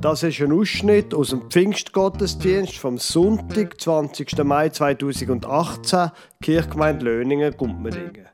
Das 0.00 0.22
ist 0.22 0.40
ein 0.40 0.52
Ausschnitt 0.52 1.12
aus 1.12 1.30
dem 1.30 1.50
Pfingstgottesdienst 1.50 2.76
vom 2.76 2.98
Sonntag, 2.98 3.80
20. 3.80 4.44
Mai 4.44 4.68
2018, 4.68 6.12
Kirchgemeinde 6.40 7.04
Löningen, 7.04 7.56
Gumpmendingen. 7.56 8.28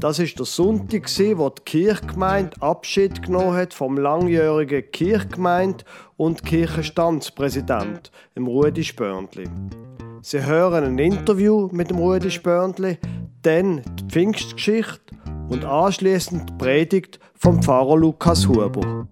Das 0.00 0.18
ist 0.18 0.38
der 0.38 0.46
Sonntag, 0.46 1.06
wo 1.36 1.50
die 1.50 1.62
Kirchgemeinde 1.62 2.56
Abschied 2.62 3.22
genommen 3.22 3.52
hat 3.52 3.74
vom 3.74 3.98
langjährigen 3.98 4.90
Kirchgemeinde 4.92 5.84
und 6.16 6.42
Kirchenstandspräsident, 6.42 8.10
dem 8.34 8.46
Rudi 8.46 8.82
Spörndli. 8.82 9.44
Sie 10.22 10.42
hören 10.42 10.84
ein 10.84 10.98
Interview 10.98 11.68
mit 11.70 11.90
dem 11.90 11.98
Rudi 11.98 12.30
Spörndli, 12.30 12.96
dann 13.42 13.82
die 14.00 14.04
Pfingstgeschichte 14.04 15.14
und 15.50 15.66
anschließend 15.66 16.48
die 16.48 16.54
Predigt 16.54 17.20
vom 17.34 17.62
Pfarrer 17.62 17.98
Lukas 17.98 18.48
Huber. 18.48 19.06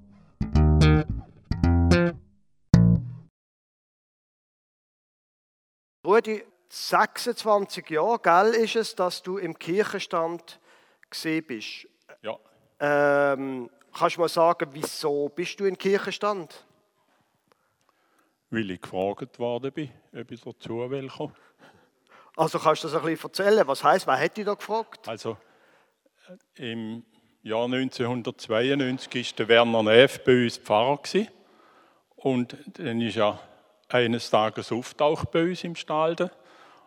Rudi, 6.05 6.45
26 6.69 7.91
Jahre, 7.91 8.19
gell, 8.19 8.55
ist 8.55 8.77
es, 8.77 8.95
dass 8.95 9.23
du 9.23 9.38
im 9.38 9.59
Kirchenstand 9.59 10.59
gesehen 11.09 11.45
bist. 11.47 11.87
Ja. 12.23 12.38
Ähm, 12.80 13.70
kannst 13.92 14.16
du 14.16 14.20
mal 14.20 14.28
sagen, 14.28 14.69
wieso 14.73 15.28
bist 15.28 15.61
du 15.61 15.66
im 15.66 15.77
Kirchenstand? 15.77 16.66
Weil 18.51 18.70
ich 18.70 18.80
gefragt 18.80 19.38
worden 19.38 19.73
bin, 19.73 19.91
ob 20.15 20.30
ich 20.30 20.41
dazu 20.41 20.91
will 20.91 21.09
kommen. 21.09 21.37
Also 22.37 22.59
kannst 22.59 22.83
du 22.83 22.89
das 22.89 22.97
ein 22.97 23.05
bisschen 23.05 23.28
erzählen? 23.28 23.66
Was 23.66 23.84
heißt, 23.84 24.06
wer 24.06 24.19
hat 24.19 24.37
dich 24.37 24.45
da 24.45 24.55
gefragt? 24.55 25.06
Also 25.06 25.37
äh, 26.56 26.73
im 26.73 27.05
Jahr 27.42 27.64
1992 27.64 29.33
war 29.33 29.37
der 29.37 29.48
Werner 29.48 29.83
Neff 29.83 30.25
bei 30.25 30.44
uns 30.44 30.56
Pfarrer. 30.56 30.97
Gewesen. 30.97 31.28
Und 32.16 32.56
dann 32.78 33.00
ist 33.00 33.16
er 33.16 33.39
eines 33.95 34.31
Tages 34.31 34.73
auftaucht 34.73 35.31
bei 35.31 35.45
uns 35.45 35.65
im 35.65 35.77
Stalden 35.77 36.31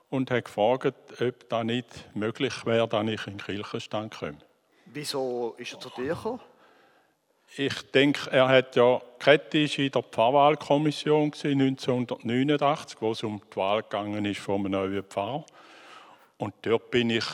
und 0.10 0.32
hat 0.32 0.46
gefragt, 0.46 1.22
ob 1.22 1.50
da 1.50 1.64
nicht 1.64 1.88
möglich 2.16 2.66
wäre, 2.66 2.88
dass 2.88 3.08
ich 3.08 3.28
in 3.28 3.38
den 3.38 3.46
Kirchenstand 3.46 4.18
komme. 4.18 4.38
Wieso 4.86 5.56
ist 5.58 5.74
er 5.74 5.80
zu 5.80 5.90
dir 5.90 6.16
gekommen? 6.16 6.40
Ich 7.58 7.92
denke, 7.92 8.32
er 8.32 8.48
hat 8.48 8.76
ja 8.76 9.02
kritisch 9.20 9.80
in 9.80 9.92
der 9.92 10.04
Pfarrwahlkommission 10.04 11.32
1989, 11.34 13.02
wo 13.02 13.12
es 13.12 13.24
um 13.24 13.42
die 13.52 13.56
Wahl 13.56 13.84
gegangen 13.84 14.26
ist 14.26 14.42
von 14.42 14.62
einem 14.62 14.72
neuen 14.72 15.04
Pfarrer. 15.04 15.46
Und 16.38 16.54
dort 16.64 16.92
bin 16.92 17.10
ich, 17.10 17.26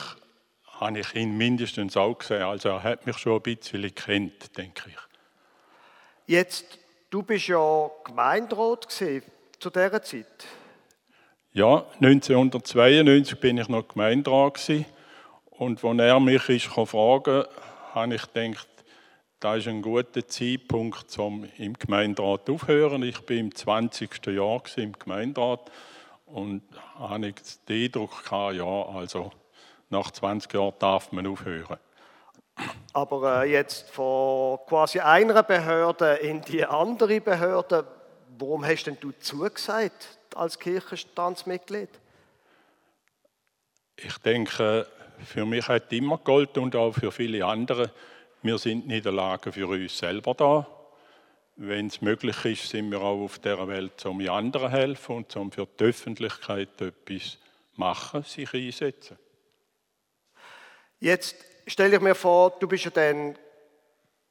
habe 0.78 1.00
ich 1.00 1.14
ihn 1.14 1.36
mindestens 1.36 1.96
auch 1.96 2.18
gesehen. 2.18 2.42
Also 2.42 2.68
er 2.68 2.82
hat 2.82 3.06
mich 3.06 3.18
schon 3.18 3.36
ein 3.36 3.42
bisschen 3.42 3.82
gekannt, 3.82 4.56
denke 4.56 4.90
ich. 4.90 4.98
Jetzt, 6.26 6.78
du 7.10 7.22
bist 7.22 7.48
ja 7.48 7.90
Gemeinderat 8.04 8.88
gewesen 8.88 9.24
zu 9.62 9.70
dieser 9.70 10.02
Zeit. 10.02 10.44
Ja, 11.52 11.84
1992 12.00 13.38
bin 13.38 13.58
ich 13.58 13.68
noch 13.68 13.86
Gemeinderat. 13.86 14.60
Und 15.50 15.84
als 15.84 15.98
er 16.00 16.18
mich 16.18 16.48
ist 16.48 16.64
fragen 16.66 17.44
habe 17.94 18.14
ich 18.14 18.32
gedacht, 18.32 18.68
das 19.38 19.58
ist 19.58 19.68
ein 19.68 19.82
guter 19.82 20.26
Zeitpunkt, 20.26 21.16
um 21.18 21.46
im 21.58 21.74
Gemeinderat 21.74 22.50
aufzuhören. 22.50 23.04
Ich 23.04 23.20
bin 23.20 23.38
im 23.38 23.54
20. 23.54 24.26
Jahr 24.26 24.62
im 24.76 24.98
Gemeinderat 24.98 25.70
und 26.26 26.62
habe 26.98 27.32
den 27.68 27.84
Eindruck 27.84 28.24
gehabt, 28.24 28.54
ja, 28.54 28.64
also 28.64 29.30
nach 29.90 30.10
20 30.10 30.52
Jahren 30.54 30.74
darf 30.80 31.12
man 31.12 31.26
aufhören. 31.26 31.76
Aber 32.92 33.44
äh, 33.44 33.52
jetzt 33.52 33.90
von 33.90 34.58
quasi 34.66 34.98
einer 34.98 35.42
Behörde 35.44 36.14
in 36.14 36.40
die 36.42 36.64
andere 36.64 37.20
Behörde, 37.20 37.84
warum 38.38 38.64
hast 38.64 38.84
denn 38.84 38.96
du 39.00 39.12
zugesagt 39.20 40.18
als 40.34 40.58
Kirchenstandsmitglied? 40.58 41.88
Ich 43.96 44.18
denke, 44.18 44.86
für 45.24 45.46
mich 45.46 45.68
hat 45.68 45.92
immer 45.92 46.18
Gold 46.18 46.58
und 46.58 46.74
auch 46.74 46.92
für 46.92 47.12
viele 47.12 47.44
andere, 47.44 47.92
wir 48.42 48.58
sind 48.58 48.86
nicht 48.86 48.98
in 48.98 49.02
der 49.04 49.12
Lage 49.12 49.52
für 49.52 49.68
uns 49.68 49.96
selber 49.96 50.34
da. 50.34 50.66
Wenn 51.56 51.86
es 51.86 52.00
möglich 52.00 52.44
ist, 52.44 52.68
sind 52.68 52.90
wir 52.90 53.00
auch 53.00 53.22
auf 53.22 53.38
der 53.38 53.68
Welt, 53.68 54.04
um 54.06 54.20
anderen 54.28 54.70
zu 54.70 54.76
helfen 54.76 55.16
und 55.16 55.36
um 55.36 55.52
für 55.52 55.66
die 55.66 55.84
Öffentlichkeit 55.84 56.80
etwas 56.80 57.38
machen, 57.76 58.24
sich 58.24 58.52
einsetzen. 58.52 59.18
Jetzt 60.98 61.36
stelle 61.66 61.96
ich 61.96 62.02
mir 62.02 62.14
vor, 62.14 62.56
du 62.58 62.66
bist 62.66 62.84
ja 62.84 62.90
dann 62.90 63.36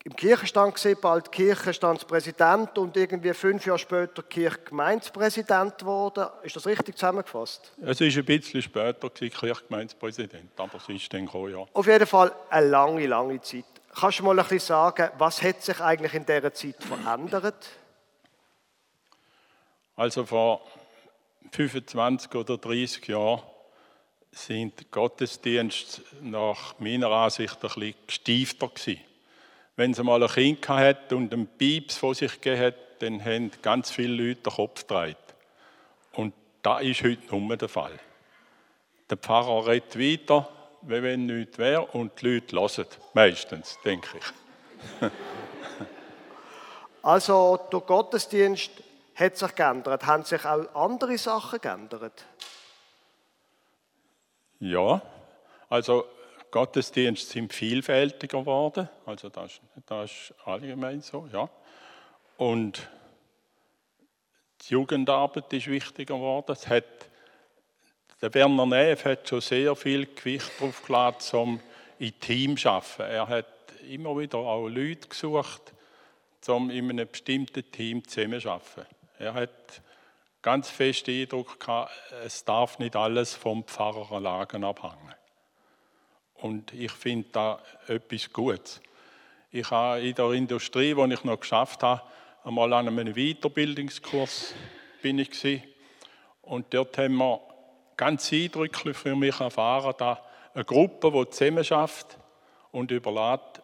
im 0.04 0.16
Kirchenstand 0.16 0.74
gesehen, 0.76 0.98
bald 1.00 1.32
Kirchenstandspräsident 1.32 2.78
und 2.78 2.98
irgendwie 2.98 3.34
fünf 3.34 3.66
Jahre 3.66 3.80
später 3.80 4.24
Kirchgemeindepräsident 4.24 5.78
geworden. 5.78 6.28
Ist 6.44 6.56
das 6.56 6.66
richtig 6.66 6.98
zusammengefasst? 6.98 7.72
Es 7.82 8.02
ist 8.02 8.18
ein 8.18 8.26
bisschen 8.26 8.62
später 8.62 9.10
Kirchgemeindepräsident, 9.10 10.52
aber 10.58 10.78
es 10.78 10.90
ist 10.90 11.14
dann 11.14 11.26
gekommen, 11.26 11.52
ja. 11.52 11.66
Auf 11.74 11.86
jeden 11.86 12.08
Fall 12.08 12.32
eine 12.50 12.68
lange, 12.68 13.06
lange 13.06 13.42
Zeit. 13.42 13.66
Kannst 13.94 14.20
du 14.20 14.24
mal 14.24 14.32
ein 14.40 14.44
bisschen 14.44 14.60
sagen, 14.60 15.10
was 15.18 15.42
hat 15.44 15.62
sich 15.62 15.80
eigentlich 15.80 16.14
in 16.14 16.26
dieser 16.26 16.54
Zeit 16.54 16.84
verändert? 16.84 17.68
Also 19.96 20.26
vor 20.26 20.62
25 21.52 22.34
oder 22.34 22.58
30 22.58 23.08
Jahren 23.08 23.44
sind 24.32 24.90
Gottesdienste 24.90 26.02
nach 26.22 26.80
meiner 26.80 27.12
Ansicht 27.12 27.56
ein 27.56 27.60
bisschen 27.60 27.94
gestiefter 28.08 28.70
gewesen 28.70 29.11
wenn 29.76 29.94
sie 29.94 30.04
mal 30.04 30.22
ein 30.22 30.30
Kind 30.30 30.68
hat 30.70 31.14
und 31.14 31.34
einen 31.34 31.48
Pieps 31.48 31.98
vor 31.98 32.16
sich 32.16 32.40
gegeben 32.40 32.62
hat, 32.62 32.76
dann 33.00 33.24
haben 33.24 33.52
ganz 33.62 33.92
viele 33.92 34.28
Leute 34.28 34.42
den 34.42 34.54
Kopf 34.54 34.88
gedreht. 34.88 35.18
Und 36.14 36.34
das 36.62 36.82
ist 36.84 37.04
heute 37.04 37.22
nicht 37.22 37.48
mehr 37.48 37.58
der 37.58 37.70
Fall. 37.70 37.98
Der 39.10 39.18
Pfarrer 39.18 39.68
redet 39.68 39.98
weiter, 39.98 40.48
wie 40.84 41.02
wenn 41.02 41.26
nichts 41.26 41.58
wäre, 41.58 41.86
und 41.86 42.22
die 42.22 42.28
Leute 42.28 42.56
hören. 42.56 42.88
Meistens, 43.14 43.80
denke 43.84 44.18
ich. 44.18 45.10
also, 47.02 47.60
der 47.72 47.80
Gottesdienst 47.82 48.72
hat 49.16 49.38
sich 49.38 49.56
geändert. 49.56 50.06
Haben 50.06 50.24
sich 50.24 50.46
auch 50.46 50.76
andere 50.76 51.18
Sachen 51.18 51.60
geändert? 51.60 52.26
Ja, 54.60 55.02
also 55.70 56.06
Gottesdienste 56.52 57.32
sind 57.32 57.54
vielfältiger 57.54 58.40
geworden, 58.40 58.90
also 59.06 59.30
das, 59.30 59.62
das 59.86 60.12
ist 60.12 60.34
allgemein 60.46 61.02
so, 61.02 61.28
ja. 61.32 61.50
Und 62.38 62.90
die 64.62 64.74
Jugendarbeit 64.74 65.52
ist 65.54 65.68
wichtiger 65.68 66.16
geworden. 66.16 66.52
Es 66.52 66.68
hat, 66.68 66.84
der 68.22 68.34
Werner 68.34 68.66
Neff 68.66 69.06
hat 69.06 69.28
schon 69.28 69.42
sehr 69.42 69.76
viel 69.76 70.06
Gewicht 70.06 70.52
darauf 70.60 70.84
gelegt, 70.86 71.34
um 71.34 71.60
in 72.00 72.20
Team 72.20 72.58
zu 72.58 72.70
arbeiten. 72.70 73.02
Er 73.02 73.28
hat 73.28 73.46
immer 73.90 74.18
wieder 74.18 74.40
auch 74.40 74.68
Leute 74.68 75.08
gesucht, 75.08 75.74
um 76.48 76.70
in 76.70 76.90
einem 76.90 77.08
bestimmten 77.08 77.70
Team 77.72 78.08
zusammenzuarbeiten. 78.08 78.86
Er 79.20 79.34
hat 79.34 79.82
ganz 80.42 80.70
fest 80.70 81.08
den 81.08 81.22
Eindruck 81.22 81.60
gehabt, 81.60 81.92
es 82.26 82.44
darf 82.44 82.80
nicht 82.80 82.96
alles 82.96 83.36
vom 83.36 83.64
Pfarrer 83.64 84.12
abhängen. 84.12 85.16
Und 86.42 86.74
ich 86.74 86.92
finde 86.92 87.30
da 87.32 87.60
etwas 87.88 88.32
Gutes. 88.34 88.82
Ich 89.52 89.70
habe 89.70 90.02
in 90.02 90.16
der 90.16 90.32
Industrie, 90.32 90.96
wo 90.96 91.06
ich 91.06 91.24
noch 91.24 91.40
geschafft 91.40 91.84
habe, 91.84 92.02
einmal 92.44 92.74
an 92.74 92.88
einem 92.88 93.14
Weiterbildungskurs 93.14 94.54
bin 95.02 95.20
ich 95.20 95.30
gewesen. 95.30 95.64
Und 96.42 96.74
dort 96.74 96.98
haben 96.98 97.16
wir 97.16 97.40
ganz 97.96 98.32
eindrücklich 98.34 98.98
für 98.98 99.16
mich 99.16 99.40
erfahren, 99.40 99.94
dass 99.98 100.18
eine 100.54 100.66
Gruppe, 100.66 101.12
die 101.12 101.30
zusammen 101.30 101.64
schafft 101.64 102.18
und 102.72 102.90
überlässt, 102.90 103.62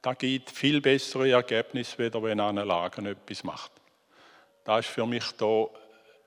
da 0.00 0.14
gibt 0.14 0.50
viel 0.50 0.80
bessere 0.80 1.30
Ergebnisse, 1.30 1.98
weder 1.98 2.22
wenn 2.22 2.40
eine 2.40 2.64
Lage 2.64 3.08
etwas 3.08 3.44
macht. 3.44 3.72
Das 4.64 4.74
war 4.74 4.82
für 4.82 5.06
mich 5.06 5.24
da 5.38 5.66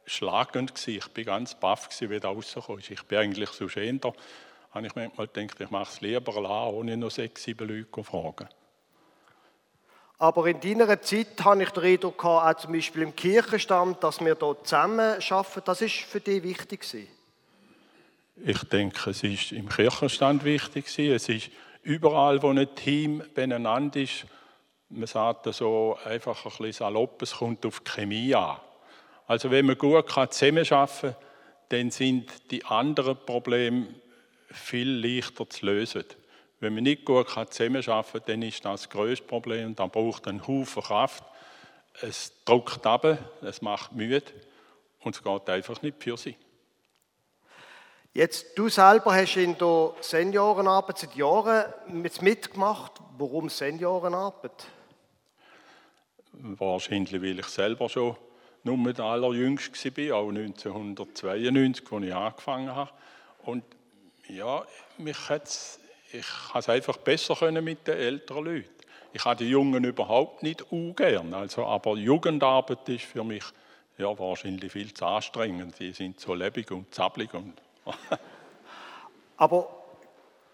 schlagend 0.05 0.75
gewesen. 0.75 0.97
Ich 0.97 1.07
bin 1.07 1.25
ganz 1.25 1.55
baff 1.55 1.89
wie 2.01 2.19
da 2.19 2.29
rausgekommen 2.29 2.81
ist. 2.81 2.91
Ich 2.91 3.03
bin 3.03 3.17
eigentlich 3.17 3.49
so 3.49 3.67
schön 3.67 3.99
habe 4.75 4.87
ich 4.87 4.95
manchmal 4.95 5.27
gedacht, 5.27 5.59
ich 5.59 5.71
mache 5.71 5.91
es 5.91 6.01
lieber 6.01 6.35
allein, 6.35 6.73
ohne 6.73 6.97
noch 6.97 7.09
sechs, 7.09 7.43
sieben 7.43 7.67
Leute 7.67 7.89
zu 7.91 8.03
fragen. 8.03 8.49
Aber 10.17 10.47
in 10.47 10.59
deiner 10.59 11.01
Zeit 11.01 11.43
habe 11.43 11.63
ich 11.63 11.69
den 11.69 11.83
Eindruck 11.83 12.17
gehabt, 12.17 12.57
auch 12.57 12.61
zum 12.61 12.73
Beispiel 12.73 13.01
im 13.03 13.15
Kirchenstand, 13.15 14.03
dass 14.03 14.19
wir 14.19 14.35
hier 14.37 14.57
zusammen 14.63 15.15
arbeiten. 15.29 15.61
Das 15.65 15.81
ist 15.81 15.95
für 15.95 16.19
dich 16.19 16.43
wichtig 16.43 16.81
gewesen. 16.81 17.07
Ich 18.43 18.63
denke, 18.65 19.09
es 19.09 19.23
ist 19.23 19.53
im 19.53 19.69
Kirchenstand 19.69 20.43
wichtig 20.43 20.85
gewesen. 20.85 21.15
Es 21.15 21.29
ist 21.29 21.49
überall, 21.83 22.41
wo 22.41 22.49
ein 22.49 22.75
Team 22.75 23.23
beieinander 23.33 24.01
ist, 24.01 24.25
man 24.89 25.07
sagt 25.07 25.51
so 25.53 25.97
einfach 26.05 26.45
ein 26.45 26.51
bisschen 26.51 26.71
salopp, 26.73 27.21
es 27.21 27.37
kommt 27.37 27.65
auf 27.65 27.79
die 27.79 27.91
Chemie 27.91 28.35
an. 28.35 28.57
Also 29.25 29.49
wenn 29.51 29.65
man 29.65 29.77
gut 29.77 30.09
zusammenarbeiten 30.09 31.01
kann, 31.01 31.15
dann 31.69 31.91
sind 31.91 32.51
die 32.51 32.63
anderen 32.65 33.17
Probleme 33.25 33.87
viel 34.51 34.89
leichter 34.89 35.49
zu 35.49 35.65
lösen. 35.65 36.05
Wenn 36.59 36.73
man 36.73 36.83
nicht 36.83 37.05
gut 37.05 37.29
zusammenarbeiten 37.29 38.11
kann, 38.11 38.21
dann 38.25 38.41
ist 38.41 38.65
das 38.65 38.81
das 38.81 38.89
größte 38.89 39.25
Problem. 39.25 39.75
Dann 39.75 39.89
braucht 39.89 40.27
einen 40.27 40.47
Haufen 40.47 40.83
Kraft. 40.83 41.23
es 42.01 42.33
drückt 42.43 42.85
ab, 42.85 43.05
es 43.41 43.61
macht 43.61 43.93
müde 43.93 44.23
und 45.01 45.15
es 45.15 45.23
geht 45.23 45.49
einfach 45.49 45.81
nicht 45.81 46.01
für 46.03 46.17
sie. 46.17 46.35
Jetzt, 48.13 48.57
du 48.57 48.69
selber 48.69 49.13
hast 49.13 49.35
in 49.35 49.57
der 49.57 49.93
Seniorenarbeit 49.99 50.99
seit 50.99 51.15
Jahren 51.15 51.65
mitgemacht. 52.21 52.93
Warum 53.17 53.49
Seniorenarbeit? 53.49 54.67
Wahrscheinlich, 56.31 57.21
weil 57.21 57.39
ich 57.39 57.47
selber 57.47 57.89
schon 57.89 58.15
nur 58.63 58.93
der 58.93 59.05
allerjüngste 59.05 60.09
war, 60.09 60.17
auch 60.17 60.29
1992, 60.29 61.91
als 61.91 62.03
ich 62.03 62.15
angefangen 62.15 62.75
habe. 62.75 62.91
Und 63.43 63.63
ja, 64.29 64.65
mich 64.97 65.17
ich 66.11 66.25
habe 66.53 66.59
es 66.59 66.69
einfach 66.69 66.97
besser 66.97 67.35
können 67.35 67.63
mit 67.63 67.87
den 67.87 67.97
älteren 67.97 68.45
Leuten. 68.45 68.69
Ich 69.13 69.23
habe 69.23 69.43
die 69.43 69.49
Jungen 69.49 69.83
überhaupt 69.83 70.43
nicht 70.43 70.71
ungern, 70.71 71.33
also, 71.33 71.65
aber 71.65 71.95
Jugendarbeit 71.95 72.87
ist 72.89 73.05
für 73.05 73.23
mich 73.23 73.43
ja, 73.97 74.17
wahrscheinlich 74.17 74.71
viel 74.71 74.93
zu 74.93 75.05
anstrengend. 75.05 75.79
Die 75.79 75.93
sind 75.93 76.19
so 76.19 76.33
lebendig 76.33 76.71
und 76.71 76.93
zappelig. 76.93 77.33
Und 77.33 77.53
aber 79.37 79.69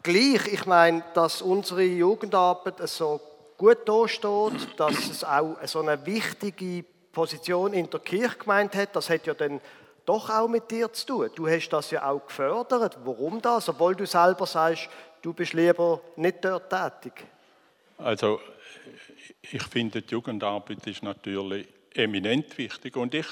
gleich, 0.04 0.48
ich 0.48 0.66
meine, 0.66 1.04
dass 1.14 1.42
unsere 1.42 1.84
Jugendarbeit 1.84 2.88
so 2.88 3.20
gut 3.58 3.88
dasteht, 3.88 4.80
dass 4.80 5.10
es 5.10 5.24
auch 5.24 5.56
so 5.66 5.80
eine 5.80 6.06
wichtige 6.06 6.84
Position 7.12 7.74
in 7.74 7.90
der 7.90 8.00
Kirchgemeinde 8.00 8.78
hat, 8.78 8.96
das 8.96 9.10
hat 9.10 9.28
ja 9.28 9.34
dann 9.34 9.60
doch 10.06 10.30
auch 10.30 10.48
mit 10.48 10.70
dir 10.72 10.92
zu 10.92 11.06
tun. 11.06 11.30
Du 11.36 11.48
hast 11.48 11.70
das 11.70 11.92
ja 11.92 12.10
auch 12.10 12.26
gefördert. 12.26 12.98
Warum 13.04 13.42
das? 13.42 13.70
Obwohl 13.70 13.96
du 13.96 14.06
selber 14.06 14.46
sagst, 14.46 14.90
du 15.22 15.34
bist 15.34 15.54
lieber 15.54 16.02
nicht 16.16 16.44
dort 16.44 16.70
tätig. 16.70 17.26
Also 17.98 18.40
ich 19.42 19.64
finde, 19.64 20.02
die 20.02 20.12
Jugendarbeit 20.12 20.86
ist 20.88 21.04
natürlich 21.04 21.68
eminent 21.94 22.58
wichtig. 22.58 22.96
Und 22.96 23.14
ich, 23.14 23.28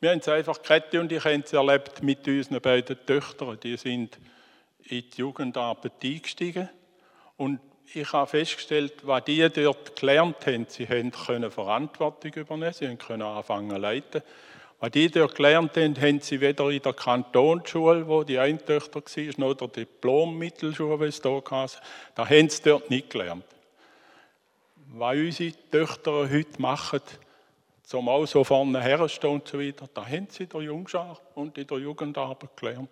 wir 0.00 0.10
haben 0.10 0.20
es 0.20 0.28
einfach, 0.28 0.60
Kette 0.62 1.00
und 1.00 1.10
ich 1.12 1.24
haben 1.24 1.42
es 1.44 1.52
erlebt 1.52 2.02
mit 2.02 2.26
unseren 2.26 2.60
beiden 2.60 2.98
Töchtern. 3.06 3.58
Die 3.62 3.76
sind 3.76 4.18
in 4.84 5.04
die 5.10 5.16
Jugendarbeit 5.16 5.92
eingestiegen. 6.02 6.68
Und 7.36 7.60
ich 7.92 8.12
habe 8.12 8.30
festgestellt, 8.30 8.94
was 9.02 9.24
die 9.24 9.48
dort 9.48 9.96
gelernt 9.96 10.46
haben, 10.46 10.66
sie 10.68 10.86
haben 10.86 11.10
können 11.10 11.50
Verantwortung 11.50 12.32
übernehmen, 12.34 12.72
sie 12.72 12.94
können 12.96 13.22
anfangen 13.22 13.70
zu 13.70 13.76
leiten. 13.76 14.22
Was 14.80 14.90
die 14.92 15.10
dort 15.10 15.34
gelernt 15.34 15.76
haben, 15.76 16.00
haben 16.00 16.20
sie 16.20 16.40
weder 16.40 16.70
in 16.70 16.80
der 16.80 16.94
Kantonsschule, 16.94 18.08
wo 18.08 18.24
die 18.24 18.38
eine 18.38 18.64
Tochter 18.64 19.02
war, 19.02 19.34
noch 19.36 19.50
in 19.50 19.56
der 19.58 19.68
Diplom-Mittelschule, 19.68 20.98
wie 21.00 21.04
es 21.04 21.20
da 21.20 21.38
gab, 21.40 21.70
da 22.14 22.26
haben 22.26 22.48
sie 22.48 22.62
dort 22.62 22.88
nicht 22.88 23.10
gelernt. 23.10 23.44
Was 24.94 25.16
unsere 25.16 25.52
Töchter 25.70 26.30
heute 26.30 26.62
machen, 26.62 27.02
zum 27.82 28.08
auch 28.08 28.24
so 28.24 28.42
vorne 28.42 28.80
herstehen 28.80 29.34
und 29.34 29.46
so 29.46 29.60
weiter, 29.60 29.86
da 29.92 30.06
haben 30.06 30.28
sie 30.30 30.44
in 30.44 30.48
der 30.48 30.62
Jungschar 30.62 31.20
und 31.34 31.58
in 31.58 31.66
der 31.66 31.78
Jugendarbeit 31.78 32.56
gelernt. 32.56 32.88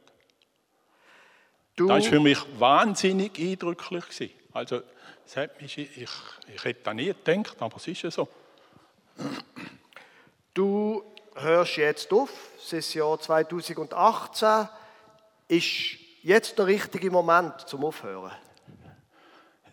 Du. 1.75 1.87
Das 1.87 2.05
war 2.05 2.11
für 2.11 2.21
mich 2.21 2.39
wahnsinnig 2.59 3.39
eindrücklich. 3.39 4.05
Gewesen. 4.05 4.31
Also, 4.53 4.83
es 5.25 5.37
hat 5.37 5.61
mich, 5.63 5.79
ich, 5.79 6.11
ich 6.55 6.65
hätte 6.65 6.81
da 6.83 6.93
nie 6.93 7.15
gedacht, 7.25 7.57
aber 7.61 7.77
es 7.77 7.87
ist 7.87 8.03
ja 8.03 8.11
so. 8.11 8.29
Du 10.53 11.03
hörst 11.41 11.77
jetzt 11.77 12.13
auf, 12.13 12.31
es 12.59 12.73
ist 12.73 12.95
Jahr 12.95 13.19
2018. 13.19 14.69
Ist 15.49 15.97
jetzt 16.23 16.59
der 16.59 16.67
richtige 16.67 17.11
Moment 17.11 17.61
zum 17.67 17.85
Aufhören? 17.85 18.33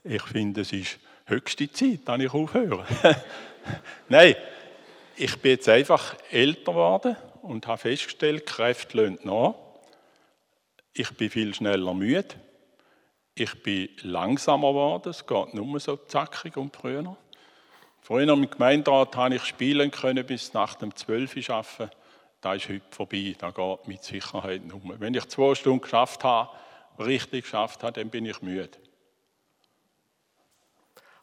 Ich 0.03 0.23
finde, 0.23 0.61
es 0.61 0.71
ist 0.71 0.99
höchste 1.25 1.71
Zeit, 1.71 2.01
dass 2.05 2.19
ich 2.19 2.33
aufhöre. 2.33 2.85
Nein, 4.09 4.35
ich 5.15 5.37
bin 5.41 5.51
jetzt 5.51 5.67
einfach 5.67 6.15
älter 6.29 6.71
geworden 6.71 7.17
und 7.41 7.67
habe 7.67 7.79
festgestellt, 7.79 8.45
Kräfte 8.45 9.01
lassen 9.01 9.19
nach. 9.23 9.55
Ich 10.93 11.11
bin 11.11 11.29
viel 11.29 11.53
schneller 11.53 11.93
müde. 11.93 12.35
Ich 13.33 13.61
bin 13.63 13.89
langsamer 14.03 14.69
geworden, 14.69 15.09
es 15.09 15.25
geht 15.27 15.53
nur 15.53 15.79
so 15.79 15.97
zackig 15.97 16.55
und 16.55 16.73
früher. 16.73 17.17
Früher 18.05 18.31
im 18.31 18.47
Gemeinderat 18.47 19.13
konnte 19.13 19.37
ich 19.37 19.45
spielen 19.45 19.89
können 19.89 20.23
bis 20.23 20.53
nach 20.53 20.75
dem 20.75 20.95
12 20.95 21.37
Uhr 21.37 21.55
arbeiten. 21.55 21.89
Das 22.39 22.57
ist 22.57 22.69
heute 22.69 22.85
vorbei, 22.91 23.35
das 23.35 23.55
geht 23.55 23.87
mit 23.87 24.03
Sicherheit 24.03 24.63
nur. 24.63 24.79
Wenn 24.99 25.15
ich 25.15 25.27
zwei 25.27 25.55
Stunden 25.55 25.81
geschafft 25.81 26.23
habe, 26.23 26.51
richtig 26.99 27.45
geschafft 27.45 27.81
habe, 27.81 27.93
dann 27.93 28.11
bin 28.11 28.27
ich 28.27 28.43
müde. 28.43 28.77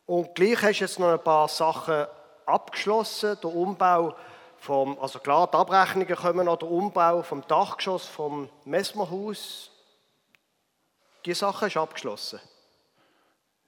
Und 0.06 0.34
gleich 0.34 0.61
hast 0.61 0.81
du 0.81 0.84
jetzt 0.84 0.99
noch 0.99 1.12
ein 1.12 1.23
paar 1.23 1.46
Sachen 1.46 2.06
abgeschlossen. 2.46 3.38
Der 3.40 3.55
Umbau 3.55 4.17
vom, 4.56 4.99
also 4.99 5.20
klar, 5.20 5.49
die 5.52 5.58
Abrechnungen 5.58 6.17
kommen 6.17 6.46
noch, 6.46 6.56
der 6.56 6.69
Umbau 6.69 7.23
vom 7.23 7.46
Dachgeschoss 7.46 8.06
vom 8.06 8.49
Messmerhaus 8.64 9.70
die 11.25 11.35
Sache 11.35 11.69
ist 11.69 11.76
abgeschlossen. 11.76 12.40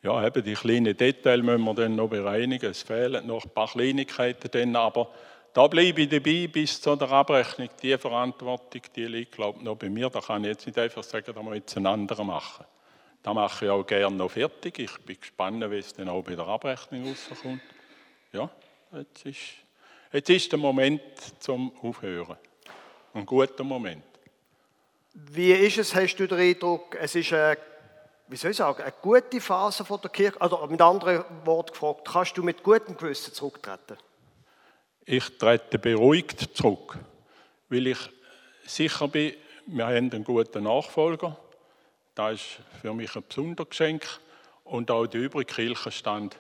Ja, 0.05 0.23
eben 0.27 0.45
die 0.45 0.53
kleinen 0.53 0.95
Details 0.95 1.43
müssen 1.43 1.65
wir 1.65 1.73
dann 1.73 1.97
noch 1.97 2.11
bereinigen. 2.11 2.71
Es 2.71 2.83
fehlen 2.83 3.27
noch 3.27 3.43
ein 3.43 3.51
paar 3.51 3.69
Kleinigkeiten 3.69 4.51
dann, 4.51 4.77
aber 4.77 5.11
da 5.55 5.67
bleibe 5.67 6.03
ich 6.03 6.11
dabei 6.11 6.47
bis 6.47 6.79
zu 6.79 6.95
der 6.95 7.11
Abrechnung. 7.11 7.71
Die 7.81 7.97
Verantwortung, 7.97 8.83
die 8.95 9.07
liegt, 9.07 9.33
glaube 9.33 9.61
ich, 9.61 9.65
noch 9.65 9.77
bei 9.77 9.89
mir. 9.89 10.11
Da 10.11 10.21
kann 10.21 10.45
ich 10.45 10.49
jetzt 10.49 10.67
nicht 10.67 10.79
einfach 10.79 11.03
sagen, 11.03 11.33
da 11.35 11.43
muss 11.43 11.55
jetzt 11.55 11.75
ein 11.79 11.87
anderer 11.87 12.23
machen. 12.23 12.67
Da 13.23 13.33
mache 13.33 13.65
ich 13.65 13.71
auch 13.71 13.87
gerne 13.87 14.15
noch 14.15 14.31
fertig. 14.31 14.79
Ich 14.79 14.95
bin 14.99 15.19
gespannt, 15.19 15.65
wie 15.71 15.79
es 15.79 15.95
dann 15.95 16.11
auch 16.11 16.23
bei 16.23 16.35
der 16.35 16.49
Abrechnung 16.49 17.09
rauskommt. 17.09 17.63
Ja, 18.35 18.51
jetzt 18.93 19.25
ist, 19.25 19.41
jetzt 20.13 20.29
ist 20.29 20.53
der 20.53 20.59
Moment 20.59 21.01
zum 21.39 21.73
Aufhören. 21.81 22.37
Ein 23.15 23.25
guter 23.25 23.65
Moment. 23.65 24.05
Wie 25.15 25.53
ist 25.53 25.79
es, 25.79 25.95
hast 25.95 26.17
du 26.17 26.27
den 26.27 26.41
Eindruck, 26.41 26.95
es 27.01 27.15
ist 27.15 27.33
eine, 27.33 27.57
wie 28.29 28.37
soll 28.37 28.53
ich 28.53 28.57
sagen, 28.57 28.83
eine 28.83 28.95
gute 29.03 29.41
Phase 29.41 29.85
von 29.85 30.01
der 30.01 30.11
Kirche? 30.11 30.41
Also 30.41 30.67
mit 30.67 30.81
anderen 30.81 31.25
Worten 31.45 31.73
gefragt, 31.73 32.09
kannst 32.11 32.37
du 32.37 32.43
mit 32.43 32.63
gutem 32.63 32.97
Gewissen 32.97 33.35
zurücktreten? 33.35 33.99
Ich 35.05 35.37
trete 35.39 35.79
beruhigt 35.79 36.57
zurück, 36.57 36.97
weil 37.69 37.89
ich 37.89 37.99
sicher 38.67 39.09
bin, 39.09 39.35
wir 39.67 39.87
haben 39.87 40.11
einen 40.11 40.25
guten 40.25 40.65
Nachfolger. 40.65 41.37
Das 42.15 42.35
ist 42.35 42.59
für 42.81 42.95
mich 42.95 43.15
ein 43.17 43.25
besonderes 43.27 43.69
Geschenk. 43.69 44.07
Und 44.65 44.91
auch 44.91 45.07
der 45.07 45.21
übrige 45.21 45.53
Kirchenstand, 45.53 46.37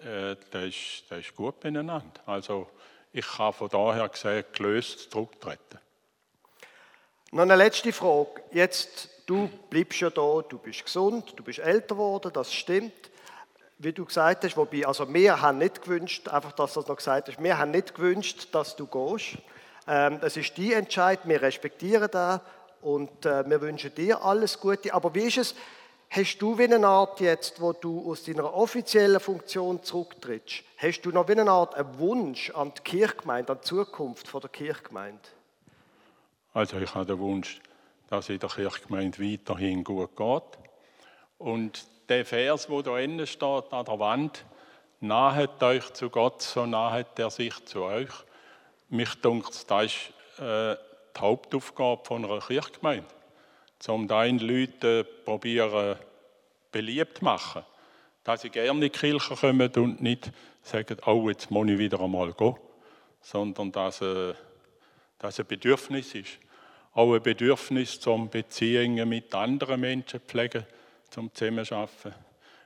äh, 0.00 0.36
der, 0.52 0.66
ist, 0.66 1.04
der 1.10 1.18
ist 1.18 1.34
gut 1.34 1.60
beieinander. 1.60 2.02
Also 2.24 2.68
ich 3.12 3.26
kann 3.26 3.52
von 3.52 3.68
daher 3.68 4.08
gesehen 4.08 4.44
gelöst 4.52 5.10
zurücktreten. 5.10 5.78
Noch 7.30 7.42
eine 7.42 7.56
letzte 7.56 7.92
Frage. 7.92 8.42
Jetzt, 8.52 9.10
du 9.28 9.48
bleibst 9.70 10.00
ja 10.00 10.10
da, 10.10 10.42
du 10.48 10.58
bist 10.58 10.84
gesund, 10.84 11.32
du 11.36 11.42
bist 11.42 11.58
älter 11.58 11.94
geworden, 11.94 12.30
das 12.32 12.52
stimmt. 12.52 12.92
Wie 13.78 13.92
du 13.92 14.04
gesagt 14.04 14.44
hast, 14.44 14.56
wobei, 14.56 14.86
also 14.86 15.12
wir 15.12 15.40
haben 15.40 15.58
nicht 15.58 15.82
gewünscht, 15.82 16.28
einfach, 16.28 16.52
dass 16.52 16.74
du 16.74 16.80
das 16.80 16.88
noch 16.88 16.96
gesagt 16.96 17.28
hast, 17.28 17.40
wir 17.40 17.58
haben 17.58 17.70
nicht 17.70 17.94
gewünscht, 17.94 18.48
dass 18.50 18.74
du 18.74 18.86
gehst. 18.86 19.38
Ähm, 19.86 20.18
das 20.20 20.36
ist 20.36 20.56
die 20.56 20.72
Entscheid, 20.72 21.20
wir 21.24 21.40
respektieren 21.40 22.08
das 22.10 22.40
und 22.80 23.24
äh, 23.24 23.48
wir 23.48 23.60
wünschen 23.60 23.94
dir 23.94 24.22
alles 24.24 24.58
Gute. 24.58 24.92
Aber 24.94 25.14
wie 25.14 25.26
ist 25.26 25.38
es, 25.38 25.54
hast 26.10 26.38
du 26.38 26.58
wie 26.58 26.64
eine 26.64 26.84
Art 26.84 27.20
jetzt, 27.20 27.60
wo 27.60 27.72
du 27.72 28.10
aus 28.10 28.24
deiner 28.24 28.52
offiziellen 28.52 29.20
Funktion 29.20 29.82
zurücktrittst, 29.82 30.64
hast 30.78 31.02
du 31.02 31.10
noch 31.10 31.28
wie 31.28 31.38
eine 31.38 31.50
Art 31.50 31.76
einen 31.76 31.98
Wunsch 31.98 32.50
an 32.50 32.72
die 32.76 32.82
Kirchgemeinde, 32.82 33.52
an 33.52 33.58
die 33.62 33.66
Zukunft 33.66 34.26
von 34.26 34.40
der 34.40 34.50
Kirchgemeinde? 34.50 35.20
Also 36.52 36.78
ich 36.78 36.92
habe 36.94 37.06
den 37.06 37.20
Wunsch, 37.20 37.60
dass 38.08 38.28
in 38.28 38.38
der 38.38 38.48
Kirchgemeinde 38.48 39.18
weiterhin 39.18 39.84
gut 39.84 40.16
geht. 40.16 40.58
Und 41.38 41.86
der 42.08 42.24
Vers, 42.24 42.68
wo 42.68 42.82
da 42.82 42.98
innen 42.98 43.26
steht 43.26 43.72
an 43.72 43.84
der 43.84 43.98
Wand, 43.98 44.44
nahet 45.00 45.62
euch 45.62 45.92
zu 45.92 46.10
Gott, 46.10 46.42
so 46.42 46.66
nahet 46.66 47.18
er 47.18 47.30
sich 47.30 47.64
zu 47.66 47.82
euch. 47.84 48.10
Mich 48.88 49.14
dunkt, 49.16 49.70
das 49.70 49.84
ist 49.84 50.40
äh, 50.40 50.74
die 51.16 51.20
Hauptaufgabe 51.20 52.04
von 52.04 52.24
einer 52.24 52.40
Kirchgemeinde, 52.40 53.06
um 53.88 54.08
den 54.08 54.38
Leuten 54.38 55.06
probieren 55.24 55.96
beliebt 56.72 57.18
zu 57.18 57.24
machen, 57.24 57.64
dass 58.24 58.42
sie 58.42 58.50
gerne 58.50 58.70
in 58.70 58.80
die 58.80 58.90
Kirche 58.90 59.34
kommen 59.34 59.70
und 59.76 60.02
nicht 60.02 60.30
sagen, 60.62 60.96
oh, 61.06 61.28
jetzt 61.28 61.50
muss 61.50 61.68
ich 61.68 61.78
wieder 61.78 62.00
einmal 62.00 62.32
gehen, 62.32 62.56
sondern 63.20 63.72
dass 63.72 64.00
äh, 64.00 64.34
das 65.18 65.38
ein 65.40 65.46
Bedürfnis 65.46 66.14
ist. 66.14 66.38
Auch 66.98 67.14
ein 67.14 67.22
Bedürfnis 67.22 68.00
zum 68.00 68.28
Beziehungen 68.28 69.08
mit 69.08 69.32
anderen 69.32 69.80
Menschen 69.80 70.18
pflegen, 70.18 70.66
zum 71.08 71.32
Zusammenarbeiten. 71.32 72.12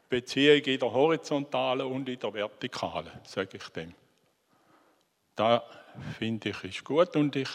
Beziehung 0.08 0.62
in 0.62 0.80
der 0.80 0.90
horizontalen 0.90 1.86
und 1.86 2.08
in 2.08 2.18
der 2.18 2.32
vertikalen, 2.32 3.12
sage 3.26 3.58
ich 3.58 3.68
dem. 3.68 3.92
Da 5.36 5.62
finde 6.18 6.48
ich 6.48 6.64
ist 6.64 6.82
gut 6.82 7.14
und 7.14 7.36
ich, 7.36 7.50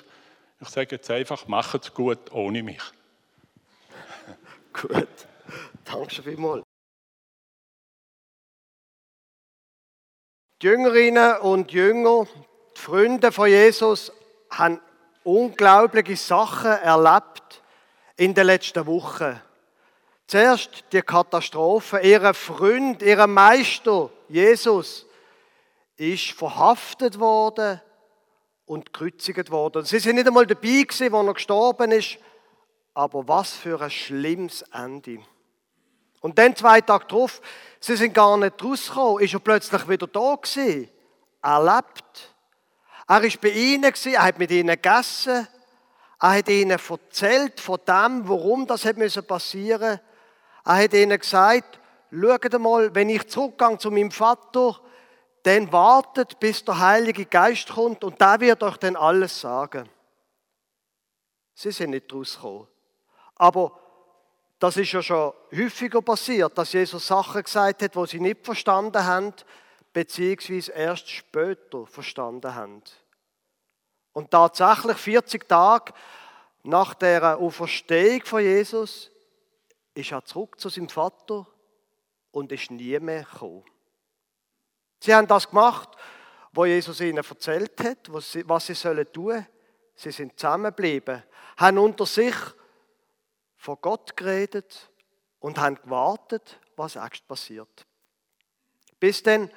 ich 0.62 0.70
sage 0.70 0.98
jetzt 0.98 1.10
einfach, 1.10 1.48
macht 1.48 1.84
es 1.84 1.92
gut 1.92 2.32
ohne 2.32 2.62
mich. 2.62 2.84
gut, 4.74 5.08
danke 5.84 6.22
vielmals. 6.22 6.64
Die 10.62 10.68
Jüngerinnen 10.68 11.38
und 11.38 11.72
Jünger 11.72 12.28
die 12.76 12.82
Freunde 12.82 13.32
von 13.32 13.50
Jesus 13.50 14.12
haben 14.52 14.80
unglaubliche 15.28 16.16
Sachen 16.16 16.72
erlebt 16.72 17.62
in 18.16 18.34
den 18.34 18.46
letzten 18.46 18.86
Wochen. 18.86 19.40
Zuerst 20.26 20.86
die 20.92 21.02
Katastrophe. 21.02 22.00
Ihr 22.00 22.34
Freund, 22.34 23.02
ihr 23.02 23.28
Meister, 23.28 24.10
Jesus, 24.30 25.06
ist 25.98 26.32
verhaftet 26.32 27.20
worden 27.20 27.82
und 28.66 28.94
gekreuzigt 28.94 29.52
worden. 29.52 29.84
Sie 29.84 30.00
sind 30.00 30.16
nicht 30.16 30.28
einmal 30.28 30.48
dabei 30.48 30.84
gewesen, 30.84 31.12
wo 31.12 31.22
er 31.22 31.34
gestorben 31.34 31.92
ist. 31.92 32.18
Aber 32.94 33.28
was 33.28 33.54
für 33.54 33.82
ein 33.82 33.92
schlimmes 33.92 34.64
Ende. 34.74 35.20
Und 36.22 36.40
dann 36.40 36.56
zwei 36.56 36.82
Tage 36.82 37.06
darauf, 37.06 37.42
sie 37.80 37.96
sind 37.96 38.14
gar 38.14 38.38
nicht 38.38 38.64
rausgekommen, 38.64 39.24
ist 39.24 39.34
er 39.34 39.40
plötzlich 39.40 39.88
wieder 39.88 40.08
da 40.08 40.36
gewesen. 40.36 40.90
Er 41.42 41.64
lebt. 41.64 42.34
Er 43.08 43.24
ist 43.24 43.40
bei 43.40 43.50
ihnen 43.50 43.94
er 44.06 44.24
hat 44.24 44.38
mit 44.38 44.52
ihnen 44.52 44.68
gegessen. 44.68 45.48
Er 46.20 46.30
hat 46.38 46.50
ihnen 46.50 46.78
erzählt 46.78 47.60
von 47.60 47.80
dem, 47.88 48.28
warum 48.28 48.68
das 48.68 48.84
passieren 49.28 49.92
musste. 49.92 50.02
Er 50.66 50.84
hat 50.84 50.94
ihnen 50.94 51.18
gesagt, 51.18 51.80
schaut 52.12 52.60
mal, 52.60 52.94
wenn 52.94 53.10
ich 53.10 53.28
zurückgehe 53.28 53.78
zu 53.78 53.92
meinem 53.92 54.12
Vater, 54.12 54.82
dann 55.44 55.72
wartet, 55.72 56.40
bis 56.40 56.66
der 56.66 56.80
Heilige 56.80 57.26
Geist 57.26 57.70
kommt 57.70 58.04
und 58.04 58.20
der 58.20 58.42
wird 58.42 58.64
euch 58.64 58.76
dann 58.78 58.98
alles 58.98 59.40
sagen. 59.40 59.88
Sie 61.54 61.72
sind 61.72 61.92
nicht 61.92 62.12
rausgekommen. 62.14 62.68
Aber 63.36 63.80
das 64.60 64.76
ist 64.76 64.92
ja 64.92 65.02
schon 65.02 65.32
häufiger 65.56 66.02
passiert, 66.02 66.58
dass 66.58 66.74
Jesus 66.74 67.08
Sachen 67.08 67.44
gesagt 67.44 67.82
hat, 67.82 67.96
wo 67.96 68.06
sie 68.06 68.20
nicht 68.20 68.44
verstanden 68.44 69.06
haben, 69.06 69.34
beziehungsweise 69.98 70.74
erst 70.74 71.10
später 71.10 71.88
verstanden 71.88 72.54
haben. 72.54 72.84
Und 74.14 74.30
tatsächlich 74.30 74.96
40 74.96 75.50
Tage 75.50 75.92
nach 76.62 76.94
der 76.94 77.40
Auferstehung 77.40 78.24
von 78.24 78.44
Jesus 78.44 79.10
ist 79.96 80.12
er 80.12 80.24
zurück 80.24 80.60
zu 80.60 80.70
seinem 80.70 80.88
Vater 80.88 81.48
und 82.30 82.52
ist 82.52 82.70
nie 82.70 83.00
mehr 83.00 83.24
gekommen. 83.24 83.64
Sie 85.00 85.16
haben 85.16 85.26
das 85.26 85.50
gemacht, 85.50 85.90
was 86.52 86.68
Jesus 86.68 87.02
ihnen 87.02 87.18
erzählt 87.18 87.84
hat, 87.84 88.14
was 88.14 88.32
sie, 88.32 88.48
was 88.48 88.68
sie 88.68 88.76
sollen 88.76 89.12
tun. 89.12 89.48
Sie 89.96 90.12
sind 90.12 90.40
zusammengeblieben, 90.40 91.24
haben 91.58 91.80
unter 91.80 92.06
sich 92.06 92.36
von 93.56 93.80
Gott 93.82 94.16
geredet 94.16 94.92
und 95.40 95.58
haben 95.58 95.82
gewartet, 95.82 96.60
was 96.76 96.98
echt 96.98 97.28
passiert. 97.28 97.88
Bis 99.00 99.24
dann 99.24 99.50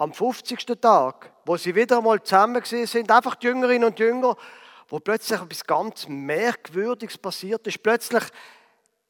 am 0.00 0.14
50. 0.14 0.80
Tag, 0.80 1.30
wo 1.44 1.58
sie 1.58 1.74
wieder 1.74 1.98
einmal 1.98 2.22
zusammen 2.22 2.62
sind, 2.64 3.10
einfach 3.10 3.34
die 3.34 3.48
Jüngerinnen 3.48 3.84
und 3.84 3.98
Jünger, 3.98 4.34
wo 4.88 4.98
plötzlich 4.98 5.38
etwas 5.38 5.64
ganz 5.64 6.08
Merkwürdiges 6.08 7.18
passiert 7.18 7.66
ist. 7.66 7.82
Plötzlich 7.82 8.22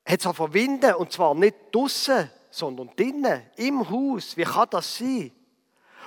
hat 0.05 0.21
es 0.21 0.27
auch 0.27 0.53
Winde, 0.53 0.97
und 0.99 1.13
zwar 1.13 1.37
nicht 1.37 1.55
draußen, 1.71 2.29
sondern 2.51 2.91
drinnen, 2.97 3.43
im 3.57 3.89
Haus. 3.89 4.37
Wie 4.37 4.43
kann 4.43 4.67
das 4.71 4.99
sein? 4.99 5.31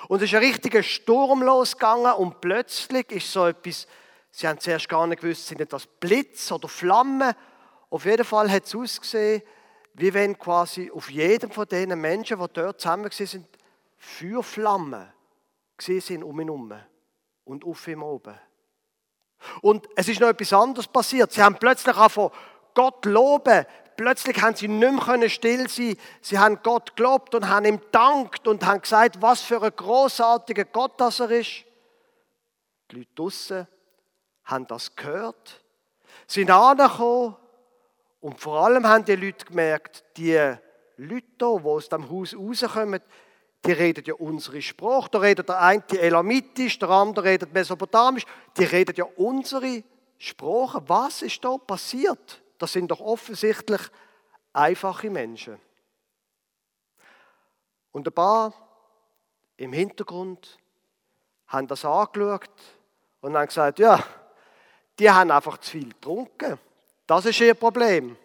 Und 0.10 0.22
es 0.22 0.26
ist 0.26 0.36
ein 0.36 0.44
richtiger 0.44 0.84
Sturm 0.84 1.44
losgegangen 1.44 2.12
und 2.16 2.42
plötzlich 2.42 3.10
ist 3.10 3.32
so 3.32 3.48
etwas, 3.48 3.88
sie 4.32 4.48
haben 4.50 4.60
zuerst 4.60 4.90
gar 4.90 5.08
nicht 5.08 5.22
gewusst, 5.22 5.48
sind 5.48 5.72
das 5.72 5.88
Blitz 5.88 6.52
oder 6.52 6.68
Flammen. 6.68 7.34
Auf 7.90 8.04
jeden 8.04 8.26
Fall 8.26 8.52
hat 8.52 8.66
es 8.66 8.76
ausgesehen, 8.76 9.44
wie 9.94 10.14
wenn 10.14 10.38
quasi 10.38 10.92
auf 10.94 11.10
jedem 11.10 11.52
von 11.52 11.66
diesen 11.66 12.02
Menschen, 12.02 12.38
die 12.38 12.46
dort 12.52 12.82
zusammen 12.82 13.10
sind, 13.12 13.48
Feuerflammen 14.04 15.12
sind 15.80 16.24
um 16.24 16.40
ihn 16.40 16.48
herum 16.48 16.74
und 17.46 17.64
auf 17.64 17.88
ihm 17.88 18.04
oben. 18.04 18.38
Und 19.62 19.88
es 19.96 20.10
ist 20.10 20.20
noch 20.20 20.28
etwas 20.28 20.54
anderes 20.54 20.88
passiert. 20.88 21.32
Sie 21.32 21.42
haben 21.42 21.56
plötzlich 21.56 21.96
angefangen, 21.96 22.32
Gott 22.74 23.06
loben, 23.06 23.66
plötzlich 23.96 24.42
haben 24.42 24.56
sie 24.56 24.68
nicht 24.68 25.08
mehr 25.08 25.30
still 25.30 25.70
sein. 25.70 25.98
Sie 26.22 26.38
haben 26.38 26.60
Gott 26.64 26.96
gelobt 26.96 27.34
und 27.34 27.48
haben 27.48 27.66
ihm 27.66 27.82
dankt 27.92 28.48
und 28.48 28.66
haben 28.66 28.82
gesagt, 28.82 29.22
was 29.22 29.42
für 29.42 29.62
ein 29.64 29.76
großartiger 29.76 30.66
Gott 30.66 31.00
das 31.00 31.20
er 31.22 31.32
ist. 31.32 31.64
Die 32.92 32.98
Leute 32.98 33.10
draussen 33.16 33.68
haben 34.44 34.68
das 34.68 34.96
gehört, 34.96 35.64
sind 36.28 36.52
angekommen 36.52 37.38
und 38.20 38.40
vor 38.40 38.66
allem 38.66 38.86
haben 38.86 39.06
die 39.06 39.16
Leute 39.16 39.46
gemerkt, 39.46 40.04
die 40.18 40.56
Leute 40.98 41.28
die 41.40 41.46
aus 41.46 41.90
dem 41.90 42.10
Haus 42.10 42.36
rauskommen, 42.36 43.02
die 43.66 43.72
reden 43.72 44.04
ja 44.06 44.14
unsere 44.16 44.62
Sprache. 44.62 45.10
Da 45.12 45.20
redet 45.20 45.50
der 45.50 45.62
eine 45.62 45.84
Elamitisch, 45.90 46.80
der 46.80 46.90
andere 46.90 47.26
redet 47.26 47.54
Mesopotamisch. 47.54 48.26
Die 48.58 48.66
reden 48.66 48.96
ja 48.96 49.06
unsere 49.16 49.84
Sprache. 50.18 50.82
Was 50.88 51.22
ist 51.22 51.44
da 51.44 51.58
passiert? 51.58 52.42
Das 52.58 52.74
sind 52.74 52.92
doch 52.92 53.00
offensichtlich 53.00 53.82
einfache 54.52 55.10
Menschen. 55.10 55.60
Und 57.92 58.08
ein 58.08 58.14
paar 58.14 58.54
im 59.58 59.72
Hintergrund 59.72 60.58
haben 61.48 61.68
das 61.68 61.86
angeschaut 61.86 62.50
und 63.22 63.38
haben 63.38 63.48
gesagt, 63.48 63.80
ja, 63.80 64.04
die 65.00 65.10
haben 65.10 65.32
einfach 65.32 65.58
zu 65.60 65.72
viel 65.72 65.90
getrunken. 65.90 66.60
Das 67.08 67.26
ist 67.26 67.40
ihr 67.40 67.54
Problem. 67.54 68.18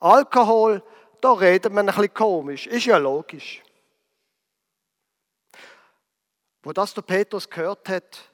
Alkohol, 0.00 0.82
da 1.20 1.32
redet 1.32 1.72
man 1.72 1.88
ein 1.88 1.94
bisschen 1.94 2.14
komisch. 2.14 2.66
Ist 2.66 2.86
ja 2.86 2.96
logisch. 2.96 3.62
Wo 6.62 6.72
das 6.72 6.94
der 6.94 7.02
Petrus 7.02 7.48
gehört 7.48 7.88
hat, 7.88 8.30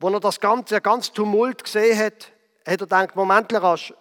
wo 0.00 0.08
er 0.08 0.20
das 0.20 0.40
ganze, 0.40 0.80
ganz 0.80 1.12
Tumult 1.12 1.62
gesehen 1.62 1.98
hat, 1.98 2.32
hat 2.66 2.66
er 2.66 2.76
gedacht, 2.76 3.14
Moment, 3.14 3.52
rasch, 3.54 3.94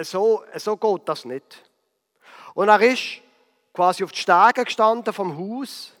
so, 0.00 0.42
so 0.56 0.76
geht 0.76 1.08
das 1.08 1.24
nicht. 1.24 1.70
Und 2.54 2.68
er 2.68 2.80
ist 2.80 3.20
quasi 3.72 4.02
auf 4.02 4.10
die 4.12 4.20
Stege 4.20 4.64
gestanden 4.64 5.12
vom 5.12 5.38
Haus 5.38 5.92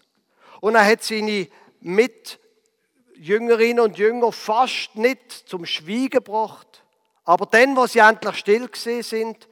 und 0.60 0.74
er 0.74 0.84
hat 0.84 1.04
seine 1.04 1.46
Mitjüngerinnen 1.80 3.80
und 3.80 3.98
Jünger 3.98 4.32
fast 4.32 4.96
nicht 4.96 5.48
zum 5.48 5.64
Schweigen 5.64 6.10
gebracht. 6.10 6.82
Aber 7.24 7.46
dann, 7.46 7.76
wo 7.76 7.86
sie 7.86 8.00
endlich 8.00 8.36
still 8.36 8.68
gesehen 8.68 9.02
sind, 9.02 9.48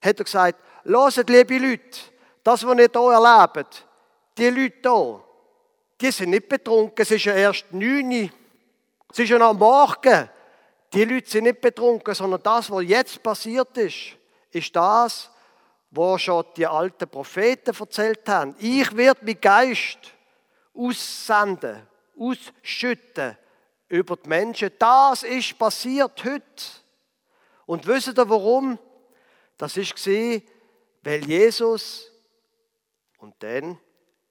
hat 0.00 0.18
er 0.18 0.24
gesagt, 0.24 0.58
Loset, 0.84 1.28
liebe 1.28 1.58
Leute, 1.58 2.00
das, 2.42 2.66
was 2.66 2.78
ihr 2.78 2.88
hier 2.90 3.12
erlebt, 3.12 3.86
die 4.38 4.48
Leute 4.48 4.78
hier, 4.82 5.24
die 6.02 6.10
sind 6.10 6.30
nicht 6.30 6.48
betrunken, 6.48 7.00
es 7.00 7.10
ist 7.12 7.24
ja 7.24 7.34
erst 7.34 7.72
9 7.72 8.06
Uhr, 8.10 8.30
es 9.10 9.18
ist 9.20 9.28
ja 9.28 9.38
noch 9.38 9.54
Morgen. 9.54 10.28
Die 10.92 11.04
Leute 11.04 11.30
sind 11.30 11.44
nicht 11.44 11.60
betrunken, 11.60 12.14
sondern 12.14 12.42
das, 12.42 12.70
was 12.70 12.84
jetzt 12.84 13.22
passiert 13.22 13.76
ist, 13.78 14.16
ist 14.50 14.74
das, 14.74 15.30
was 15.90 16.22
schon 16.22 16.44
die 16.56 16.66
alten 16.66 17.08
Propheten 17.08 17.74
erzählt 17.74 18.28
haben. 18.28 18.54
Ich 18.58 18.94
werde 18.96 19.24
mit 19.24 19.40
Geist 19.40 19.98
aussenden, 20.74 21.86
ausschütten 22.18 23.36
über 23.88 24.16
die 24.16 24.28
Menschen. 24.28 24.70
Das 24.78 25.22
ist 25.22 25.58
passiert 25.58 26.24
heute. 26.24 26.42
Und 27.64 27.86
wisst 27.86 28.18
ihr 28.18 28.28
warum? 28.28 28.78
Das 29.56 29.76
ist 29.76 29.94
weil 31.02 31.24
Jesus 31.24 32.10
und 33.18 33.34
dann 33.40 33.78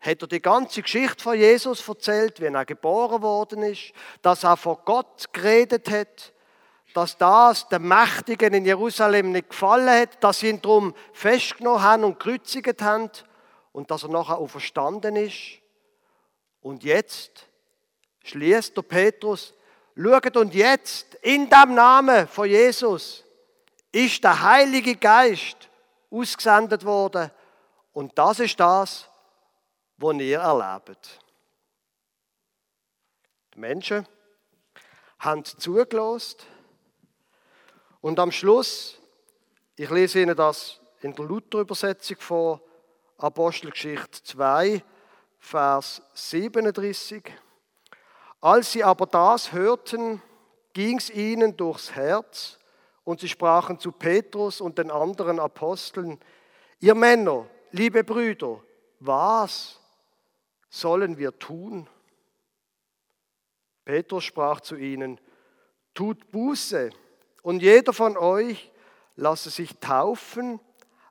hat 0.01 0.21
er 0.21 0.27
die 0.27 0.41
ganze 0.41 0.81
Geschichte 0.81 1.23
von 1.23 1.37
Jesus 1.37 1.87
erzählt, 1.87 2.41
wie 2.41 2.45
er 2.45 2.65
geboren 2.65 3.21
worden 3.21 3.61
ist, 3.61 3.93
dass 4.23 4.43
er 4.43 4.57
vor 4.57 4.81
Gott 4.83 5.31
geredet 5.31 5.89
hat, 5.91 6.33
dass 6.95 7.17
das 7.17 7.69
den 7.69 7.87
Mächtigen 7.87 8.53
in 8.53 8.65
Jerusalem 8.65 9.31
nicht 9.31 9.49
gefallen 9.49 10.01
hat, 10.01 10.23
dass 10.23 10.39
sie 10.39 10.49
ihn 10.49 10.61
darum 10.61 10.95
festgenommen 11.13 11.83
haben 11.83 12.03
und 12.03 12.19
gekreuzigt 12.19 12.81
haben 12.81 13.11
und 13.71 13.91
dass 13.91 14.03
er 14.03 14.09
nachher 14.09 14.39
auch 14.39 14.47
verstanden 14.47 15.15
ist. 15.15 15.59
Und 16.61 16.83
jetzt 16.83 17.47
schließt 18.23 18.75
der 18.75 18.81
Petrus, 18.81 19.53
schaut 19.95 20.35
und 20.35 20.53
jetzt 20.55 21.15
in 21.21 21.47
dem 21.47 21.75
Namen 21.75 22.27
von 22.27 22.49
Jesus 22.49 23.23
ist 23.91 24.23
der 24.23 24.41
Heilige 24.41 24.95
Geist 24.95 25.69
ausgesendet 26.09 26.83
worden 26.83 27.31
und 27.93 28.17
das 28.17 28.39
ist 28.39 28.59
das, 28.59 29.07
was 30.01 30.19
ihr 30.19 30.39
erlebt. 30.39 31.19
Die 33.53 33.59
Menschen 33.59 34.07
haben 35.19 35.45
zugelost 35.45 36.45
und 38.01 38.19
am 38.19 38.31
Schluss, 38.31 38.97
ich 39.75 39.89
lese 39.89 40.21
Ihnen 40.21 40.35
das 40.35 40.79
in 41.01 41.13
der 41.13 41.25
Luther-Übersetzung 41.25 42.17
von 42.19 42.59
Apostelgeschichte 43.17 44.23
2, 44.23 44.83
Vers 45.39 46.01
37. 46.13 47.23
Als 48.39 48.71
sie 48.71 48.83
aber 48.83 49.05
das 49.05 49.51
hörten, 49.51 50.21
ging 50.73 50.97
es 50.97 51.09
ihnen 51.09 51.55
durchs 51.55 51.91
Herz 51.91 52.57
und 53.03 53.19
sie 53.19 53.29
sprachen 53.29 53.79
zu 53.79 53.91
Petrus 53.91 54.61
und 54.61 54.77
den 54.77 54.89
anderen 54.89 55.39
Aposteln, 55.39 56.19
ihr 56.79 56.95
Männer, 56.95 57.45
liebe 57.71 58.03
Brüder, 58.03 58.59
was 58.99 59.80
sollen 60.71 61.19
wir 61.19 61.37
tun? 61.37 61.87
Petrus 63.85 64.23
sprach 64.23 64.61
zu 64.61 64.75
ihnen, 64.75 65.19
tut 65.93 66.31
Buße 66.31 66.89
und 67.43 67.61
jeder 67.61 67.93
von 67.93 68.17
euch 68.17 68.71
lasse 69.15 69.49
sich 69.49 69.77
taufen 69.79 70.59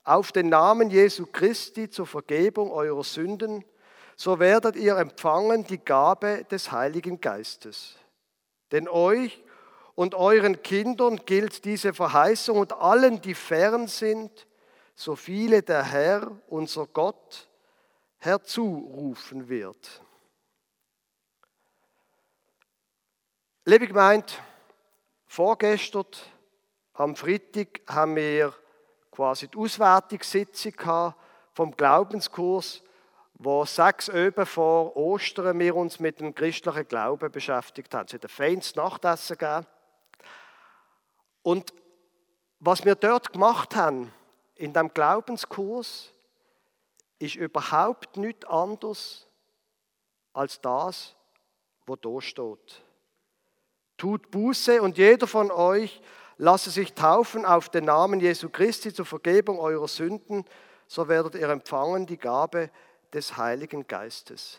auf 0.03 0.33
den 0.33 0.49
Namen 0.49 0.91
Jesu 0.91 1.27
Christi 1.27 1.91
zur 1.91 2.07
Vergebung 2.07 2.73
eurer 2.73 3.05
Sünden, 3.05 3.65
so 4.17 4.39
werdet 4.39 4.77
ihr 4.77 4.97
empfangen 4.97 5.65
die 5.65 5.79
Gabe 5.79 6.45
des 6.51 6.73
Heiligen 6.73 7.21
Geistes. 7.21 7.97
Denn 8.73 8.89
euch 8.89 9.43
und 9.95 10.15
euren 10.15 10.63
Kindern 10.63 11.21
gilt 11.27 11.65
diese 11.67 11.93
Verheißung 11.93 12.59
und 12.59 12.73
allen, 12.73 13.21
die 13.21 13.35
fern 13.35 13.89
sind, 13.89 14.47
so 14.95 15.17
viele 15.17 15.63
der 15.63 15.83
Herr, 15.83 16.31
unser 16.49 16.87
Gott, 16.87 17.50
herzurufen 18.21 19.49
wird. 19.49 20.03
Liebe 23.65 23.87
Gemeinde, 23.87 24.33
vorgestern 25.27 26.07
am 26.95 27.17
Freitag 27.17 27.81
haben 27.87 28.17
wir 28.17 28.55
quasi 29.11 29.49
die 29.49 29.57
Auswertungssitzung 29.57 31.15
vom 31.53 31.77
Glaubenskurs, 31.77 32.83
wo 33.35 33.65
sechs 33.65 34.09
Öben 34.09 34.45
vor 34.45 34.97
Ostern 34.97 35.59
wir 35.59 35.75
uns 35.75 35.99
mit 35.99 36.21
dem 36.21 36.35
christlichen 36.35 36.87
Glauben 36.87 37.33
beschäftigt 37.33 37.95
haben. 37.95 38.07
Es 38.07 38.13
hat 38.13 38.25
ein 38.25 38.29
feines 38.29 38.77
Nachtessen 38.77 39.39
gegeben. 39.39 39.67
Und 41.43 41.73
was 42.59 42.85
wir 42.85 42.95
dort 42.97 43.33
gemacht 43.33 43.75
haben, 43.77 44.13
in 44.57 44.75
dem 44.75 44.93
Glaubenskurs, 44.93 46.13
ist 47.21 47.37
überhaupt 47.37 48.17
nichts 48.17 48.47
anderes 48.47 49.29
als 50.33 50.61
das, 50.61 51.15
was 51.87 51.99
da 52.01 52.21
steht. 52.21 52.83
Tut 53.97 54.31
Buße 54.31 54.81
und 54.81 54.97
jeder 54.97 55.27
von 55.27 55.51
euch 55.51 56.01
lasse 56.39 56.71
sich 56.71 56.95
taufen 56.95 57.45
auf 57.45 57.69
den 57.69 57.85
Namen 57.85 58.19
Jesu 58.19 58.49
Christi 58.49 58.93
zur 58.95 59.05
Vergebung 59.05 59.61
eurer 59.61 59.89
Sünden, 59.89 60.47
so 60.87 61.07
werdet 61.07 61.35
ihr 61.35 61.51
empfangen 61.51 62.07
die 62.07 62.17
Gabe 62.17 62.71
des 63.13 63.37
Heiligen 63.37 63.87
Geistes. 63.87 64.59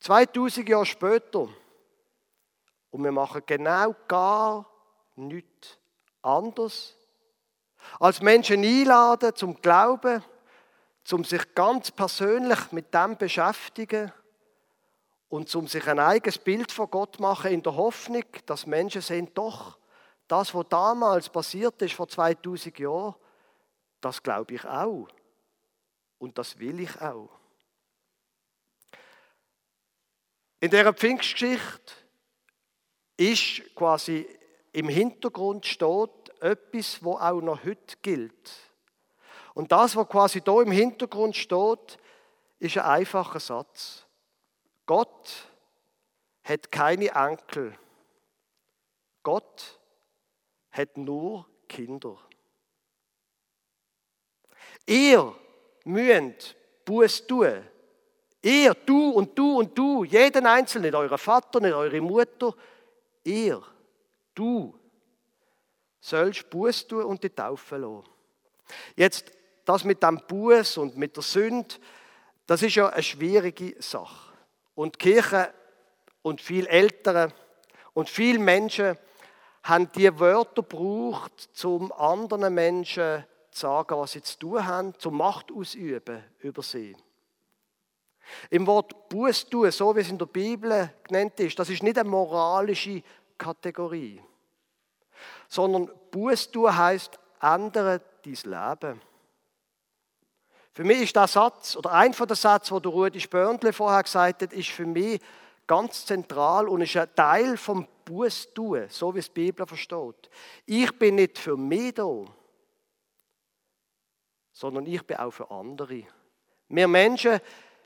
2000 0.00 0.68
Jahre 0.68 0.86
später, 0.86 1.48
und 2.90 3.04
wir 3.04 3.12
machen 3.12 3.42
genau 3.46 3.94
gar 4.08 4.66
nichts 5.14 5.78
anderes, 6.22 6.96
als 8.00 8.20
Menschen 8.20 8.64
einladen 8.64 9.36
zum 9.36 9.60
Glauben, 9.60 10.24
zum 11.04 11.24
sich 11.24 11.54
ganz 11.54 11.90
persönlich 11.90 12.72
mit 12.72 12.92
dem 12.94 13.16
beschäftigen 13.16 14.12
und 15.28 15.54
um 15.54 15.66
sich 15.66 15.86
ein 15.86 15.98
eigenes 15.98 16.38
Bild 16.38 16.72
von 16.72 16.90
Gott 16.90 17.20
machen 17.20 17.52
in 17.52 17.62
der 17.62 17.76
Hoffnung, 17.76 18.24
dass 18.46 18.66
Menschen 18.66 19.02
sehen, 19.02 19.30
doch, 19.34 19.78
das, 20.26 20.54
was 20.54 20.68
damals 20.68 21.28
passiert 21.28 21.80
ist, 21.82 21.94
vor 21.94 22.08
2000 22.08 22.78
Jahren, 22.78 23.14
das 24.00 24.22
glaube 24.22 24.54
ich 24.54 24.64
auch. 24.64 25.08
Und 26.18 26.36
das 26.38 26.58
will 26.58 26.80
ich 26.80 27.00
auch. 27.00 27.30
In 30.60 30.70
der 30.70 30.92
Pfingstgeschichte 30.92 31.94
ist 33.16 33.74
quasi 33.74 34.28
im 34.72 34.88
Hintergrund 34.88 35.66
steht 35.66 36.30
etwas, 36.40 37.02
wo 37.02 37.14
auch 37.14 37.40
noch 37.40 37.64
heute 37.64 37.96
gilt. 38.02 38.69
Und 39.60 39.70
das, 39.70 39.94
was 39.94 40.08
quasi 40.08 40.40
da 40.40 40.62
im 40.62 40.70
Hintergrund 40.70 41.36
steht, 41.36 41.98
ist 42.60 42.78
ein 42.78 42.82
einfacher 42.82 43.40
Satz. 43.40 44.06
Gott 44.86 45.50
hat 46.44 46.72
keine 46.72 47.08
Enkel. 47.08 47.78
Gott 49.22 49.78
hat 50.70 50.96
nur 50.96 51.46
Kinder. 51.68 52.16
Ihr 54.86 55.36
müsst 55.84 56.56
Buß 56.86 57.26
tun. 57.26 57.62
Ihr, 58.40 58.72
du 58.72 59.10
und 59.10 59.38
du 59.38 59.58
und 59.58 59.76
du, 59.76 60.04
jeden 60.04 60.46
Einzelnen, 60.46 60.84
nicht 60.84 60.94
euer 60.94 61.18
Vater, 61.18 61.60
nicht 61.60 61.74
eure 61.74 62.00
Mutter, 62.00 62.54
ihr, 63.24 63.62
du, 64.34 64.74
sollst 66.00 66.48
Buß 66.48 66.86
tun 66.86 67.04
und 67.04 67.22
die 67.22 67.28
Taufe 67.28 67.76
lassen. 67.76 68.08
Jetzt, 68.96 69.32
das 69.70 69.84
mit 69.84 70.02
dem 70.02 70.20
Buß 70.26 70.78
und 70.78 70.96
mit 70.96 71.14
der 71.14 71.22
Sünde, 71.22 71.76
das 72.46 72.62
ist 72.62 72.74
ja 72.74 72.88
eine 72.88 73.02
schwierige 73.04 73.80
Sache. 73.80 74.32
Und 74.74 74.96
die 74.96 75.12
Kirche 75.12 75.54
und 76.22 76.40
viel 76.40 76.66
Ältere 76.66 77.32
und 77.94 78.10
viele 78.10 78.40
Menschen 78.40 78.98
haben 79.62 79.90
die 79.92 80.18
Wörter 80.18 80.62
gebraucht, 80.62 81.48
um 81.64 81.92
anderen 81.92 82.52
Menschen 82.52 83.24
zu 83.52 83.60
sagen, 83.60 83.96
was 83.96 84.12
sie 84.12 84.22
zu 84.22 84.38
tun 84.40 84.66
haben, 84.66 84.98
zum 84.98 85.16
Macht 85.16 85.52
ausüben 85.52 86.24
über 86.40 86.62
sie. 86.62 86.96
Im 88.48 88.66
Wort 88.66 89.08
Buß 89.08 89.46
tun, 89.46 89.70
so 89.70 89.94
wie 89.94 90.00
es 90.00 90.10
in 90.10 90.18
der 90.18 90.26
Bibel 90.26 90.92
genannt 91.04 91.38
ist, 91.38 91.58
das 91.58 91.70
ist 91.70 91.82
nicht 91.82 91.98
eine 91.98 92.08
moralische 92.08 93.02
Kategorie, 93.38 94.20
sondern 95.48 95.90
Buß 96.10 96.50
tun 96.50 96.76
heißt 96.76 97.20
ändere 97.40 98.00
dein 98.24 98.34
Leben. 98.34 99.09
Für 100.72 100.84
mich 100.84 101.02
ist 101.02 101.16
der 101.16 101.26
Satz, 101.26 101.76
oder 101.76 101.92
ein 101.92 102.14
von 102.14 102.28
den 102.28 102.36
Sätzen, 102.36 102.72
wo 102.72 102.88
Rudi 102.88 103.20
Spörndle 103.20 103.72
vorher 103.72 104.02
gesagt 104.02 104.42
hat, 104.42 104.52
ist 104.52 104.68
für 104.68 104.86
mich 104.86 105.20
ganz 105.66 106.06
zentral 106.06 106.68
und 106.68 106.80
ist 106.80 106.96
ein 106.96 107.14
Teil 107.14 107.56
vom 107.56 107.86
Buß 108.04 108.54
tun, 108.54 108.86
so 108.88 109.14
wie 109.14 109.18
es 109.18 109.32
die 109.32 109.46
Bibel 109.46 109.66
versteht. 109.66 110.30
Ich 110.66 110.96
bin 110.98 111.16
nicht 111.16 111.38
für 111.38 111.56
mich 111.56 111.94
da, 111.94 112.24
sondern 114.52 114.86
ich 114.86 115.02
bin 115.04 115.16
auch 115.16 115.30
für 115.30 115.50
andere. 115.50 116.04
Wir 116.68 116.88
Menschen 116.88 117.40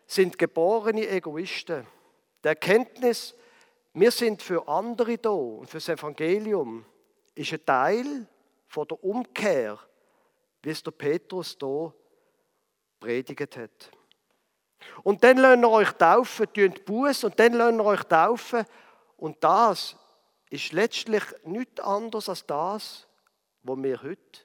sind 0.07 0.39
geborene 0.39 1.09
Egoisten. 1.09 1.87
Die 2.43 2.49
Erkenntnis, 2.49 3.35
wir 3.95 4.11
sind 4.11 4.43
für 4.43 4.69
andere 4.69 5.17
da 5.17 5.31
und 5.31 5.67
für 5.67 5.79
das 5.79 5.89
Evangelium, 5.89 6.85
ist 7.35 7.53
ein 7.53 7.65
Teil 7.65 8.27
von 8.67 8.87
der 8.87 9.03
Umkehr, 9.03 9.79
wie 10.63 10.71
es 10.71 10.83
der 10.83 10.91
Petrus 10.91 11.57
da 11.57 11.93
predigt 13.01 13.57
hat. 13.57 13.91
Und 15.03 15.25
dann 15.25 15.39
lasst 15.39 15.63
ihr 15.63 15.71
euch 15.71 15.93
taufen, 15.93 16.53
tönt 16.53 16.85
Buß 16.85 17.25
und 17.25 17.39
dann 17.39 17.55
lasst 17.55 17.75
ihr 17.75 17.85
euch 17.85 18.03
taufen. 18.05 18.65
Und 19.17 19.43
das 19.43 19.97
ist 20.51 20.73
letztlich 20.73 21.23
nichts 21.45 21.81
anderes 21.81 22.29
als 22.29 22.47
das, 22.47 23.07
was 23.63 23.83
wir 23.83 24.03
heute, 24.03 24.41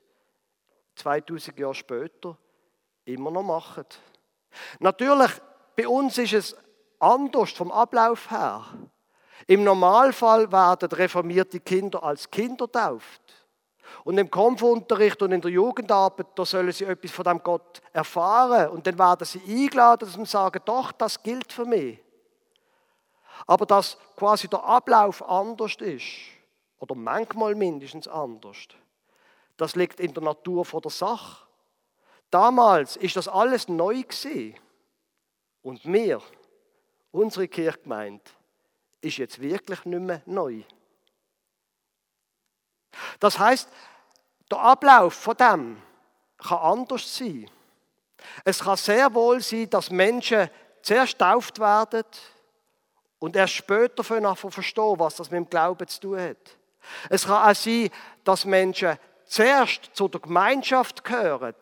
2000 0.95 1.59
Jahre 1.59 1.75
später, 1.75 2.37
immer 3.05 3.31
noch 3.31 3.43
machen. 3.43 3.85
Natürlich, 4.79 5.31
bei 5.75 5.87
uns 5.87 6.17
ist 6.17 6.33
es 6.33 6.55
anders 6.99 7.51
vom 7.51 7.71
Ablauf 7.71 8.29
her. 8.31 8.65
Im 9.47 9.63
Normalfall 9.63 10.51
werden 10.51 10.91
reformierte 10.91 11.59
Kinder 11.59 12.03
als 12.03 12.29
Kinder 12.29 12.71
tauft. 12.71 13.21
Und 14.03 14.17
im 14.17 14.29
Kampfunterricht 14.29 15.21
und 15.21 15.31
in 15.31 15.41
der 15.41 15.51
Jugendarbeit, 15.51 16.27
da 16.35 16.45
sollen 16.45 16.71
sie 16.71 16.85
etwas 16.85 17.11
von 17.11 17.25
dem 17.25 17.43
Gott 17.43 17.81
erfahren. 17.93 18.69
Und 18.69 18.85
dann 18.87 18.97
werden 18.97 19.25
sie 19.25 19.41
eingeladen, 19.47 20.07
dass 20.07 20.13
sie 20.13 20.25
sagen, 20.25 20.61
doch, 20.65 20.91
das 20.91 21.21
gilt 21.21 21.51
für 21.51 21.65
mich. 21.65 21.99
Aber 23.47 23.65
dass 23.65 23.97
quasi 24.15 24.47
der 24.47 24.63
Ablauf 24.63 25.27
anders 25.27 25.75
ist, 25.75 26.05
oder 26.79 26.95
manchmal 26.95 27.55
mindestens 27.55 28.07
anders, 28.07 28.57
das 29.57 29.75
liegt 29.75 29.99
in 29.99 30.13
der 30.13 30.23
Natur 30.23 30.63
von 30.63 30.81
der 30.81 30.91
Sache. 30.91 31.45
Damals 32.31 32.95
ist 32.95 33.15
das 33.15 33.27
alles 33.27 33.67
neu 33.67 34.01
gewesen. 34.03 34.55
Und 35.61 35.83
mir, 35.83 36.21
unsere 37.11 37.47
Kirchgemeinde, 37.47 38.23
ist 39.01 39.17
jetzt 39.17 39.41
wirklich 39.41 39.83
nicht 39.85 40.01
mehr 40.01 40.21
neu. 40.25 40.63
Das 43.19 43.37
heißt, 43.37 43.69
der 44.49 44.59
Ablauf 44.59 45.13
von 45.13 45.35
dem 45.35 45.81
kann 46.37 46.57
anders 46.57 47.17
sein. 47.17 47.49
Es 48.43 48.59
kann 48.59 48.77
sehr 48.77 49.13
wohl 49.13 49.41
sein, 49.41 49.69
dass 49.69 49.89
Menschen 49.89 50.49
zuerst 50.81 51.17
tauft 51.19 51.59
werden 51.59 52.05
und 53.19 53.35
erst 53.35 53.53
später 53.53 54.03
verstehen, 54.03 54.99
was 54.99 55.15
das 55.15 55.29
mit 55.29 55.37
dem 55.37 55.49
Glauben 55.49 55.87
zu 55.87 55.99
tun 55.99 56.19
hat. 56.19 56.57
Es 57.09 57.25
kann 57.25 57.49
auch 57.49 57.55
sein, 57.55 57.89
dass 58.23 58.45
Menschen 58.45 58.97
zuerst 59.25 59.91
zu 59.93 60.07
der 60.07 60.21
Gemeinschaft 60.21 61.03
gehören, 61.03 61.55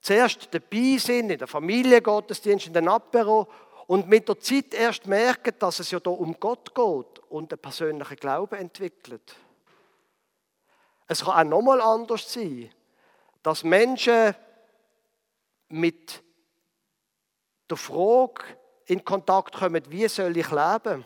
zuerst 0.00 0.48
dabei 0.52 0.96
sind, 0.98 1.30
in 1.30 1.38
der 1.38 1.48
Familie 1.48 2.00
Gottesdienst, 2.00 2.68
in 2.68 2.72
den 2.72 2.88
Apero 2.88 3.48
und 3.86 4.08
mit 4.08 4.28
der 4.28 4.40
Zeit 4.40 4.72
erst 4.72 5.06
merken, 5.06 5.54
dass 5.58 5.80
es 5.80 5.90
ja 5.90 6.00
da 6.00 6.10
um 6.10 6.38
Gott 6.38 6.74
geht 6.74 7.18
und 7.28 7.52
einen 7.52 7.60
persönlichen 7.60 8.16
Glauben 8.16 8.58
entwickelt. 8.58 9.36
Es 11.06 11.24
kann 11.24 11.46
auch 11.48 11.50
nochmal 11.50 11.80
anders 11.80 12.32
sein, 12.32 12.70
dass 13.42 13.64
Menschen 13.64 14.34
mit 15.68 16.22
der 17.70 17.76
Frage 17.76 18.42
in 18.86 19.04
Kontakt 19.04 19.54
kommen, 19.54 19.82
wie 19.88 20.08
soll 20.08 20.36
ich 20.36 20.50
leben? 20.50 21.04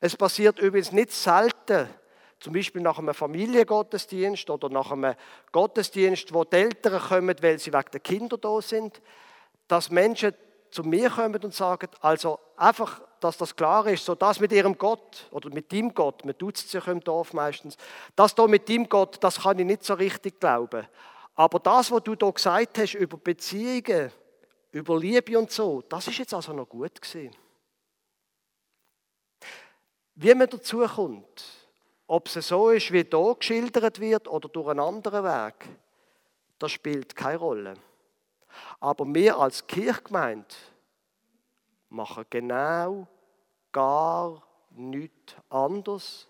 Es 0.00 0.16
passiert 0.16 0.58
übrigens 0.58 0.92
nicht 0.92 1.12
selten, 1.12 1.88
zum 2.40 2.52
Beispiel 2.52 2.82
nach 2.82 2.98
einem 2.98 3.14
Familiengottesdienst 3.14 4.48
oder 4.50 4.68
nach 4.68 4.90
einem 4.90 5.14
Gottesdienst, 5.52 6.32
wo 6.32 6.44
die 6.44 6.56
Eltern 6.56 7.00
kommen, 7.00 7.36
weil 7.40 7.58
sie 7.58 7.72
wegen 7.72 7.90
der 7.92 8.00
Kinder 8.00 8.38
da 8.38 8.60
sind, 8.60 9.00
dass 9.68 9.90
Menschen 9.90 10.34
zu 10.70 10.82
mir 10.82 11.10
kommen 11.10 11.42
und 11.42 11.54
sagen, 11.54 11.88
also 12.00 12.38
einfach, 12.56 13.00
dass 13.20 13.36
das 13.36 13.54
klar 13.54 13.86
ist, 13.86 14.04
so 14.04 14.14
das 14.14 14.40
mit 14.40 14.52
ihrem 14.52 14.76
Gott 14.76 15.26
oder 15.30 15.50
mit 15.50 15.70
dem 15.72 15.94
Gott, 15.94 16.24
man 16.24 16.36
tut 16.36 16.56
es 16.56 16.70
sich 16.70 16.86
im 16.86 17.00
Dorf 17.00 17.32
meistens, 17.32 17.76
das 18.14 18.34
da 18.34 18.46
mit 18.46 18.68
dem 18.68 18.88
Gott, 18.88 19.16
das 19.20 19.40
kann 19.42 19.58
ich 19.58 19.66
nicht 19.66 19.84
so 19.84 19.94
richtig 19.94 20.40
glauben. 20.40 20.86
Aber 21.34 21.58
das, 21.58 21.90
was 21.90 22.02
du 22.02 22.14
da 22.14 22.30
gesagt 22.30 22.78
hast 22.78 22.94
über 22.94 23.16
Beziehungen, 23.16 24.10
über 24.72 24.98
Liebe 24.98 25.38
und 25.38 25.50
so, 25.50 25.82
das 25.88 26.08
ist 26.08 26.18
jetzt 26.18 26.34
also 26.34 26.52
noch 26.52 26.68
gut 26.68 27.00
gewesen. 27.00 27.34
Wie 30.14 30.34
man 30.34 30.48
dazu 30.48 30.78
kommt, 30.80 31.44
ob 32.06 32.26
es 32.28 32.48
so 32.48 32.70
ist, 32.70 32.92
wie 32.92 33.04
hier 33.04 33.36
geschildert 33.38 34.00
wird 34.00 34.28
oder 34.28 34.48
durch 34.48 34.68
einen 34.68 34.80
anderen 34.80 35.24
Weg, 35.24 35.68
das 36.58 36.72
spielt 36.72 37.14
keine 37.14 37.38
Rolle. 37.38 37.74
Aber 38.80 39.04
wir 39.14 39.38
als 39.38 39.66
Kirchgemeinde 39.66 40.46
machen 41.96 42.26
genau 42.30 43.08
gar 43.72 44.42
nichts 44.70 45.34
anderes 45.48 46.28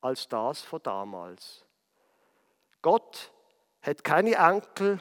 als 0.00 0.28
das 0.28 0.62
von 0.62 0.82
damals. 0.82 1.64
Gott 2.82 3.32
hat 3.80 4.04
keine 4.04 4.34
Enkel, 4.34 5.00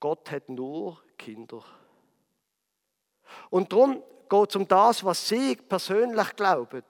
Gott 0.00 0.30
hat 0.30 0.48
nur 0.48 1.00
Kinder. 1.16 1.62
Und 3.50 3.72
darum 3.72 4.02
geht 4.28 4.50
es 4.50 4.56
um 4.56 4.66
das, 4.66 5.04
was 5.04 5.28
Sie 5.28 5.56
persönlich 5.56 6.36
glauben. 6.36 6.82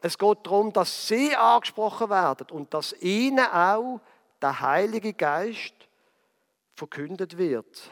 Es 0.00 0.16
geht 0.16 0.46
darum, 0.46 0.72
dass 0.72 1.06
Sie 1.08 1.34
angesprochen 1.34 2.10
werden 2.10 2.46
und 2.50 2.72
dass 2.72 2.92
Ihnen 3.00 3.46
auch 3.46 4.00
der 4.40 4.60
Heilige 4.60 5.12
Geist 5.12 5.74
verkündet 6.74 7.36
wird. 7.36 7.90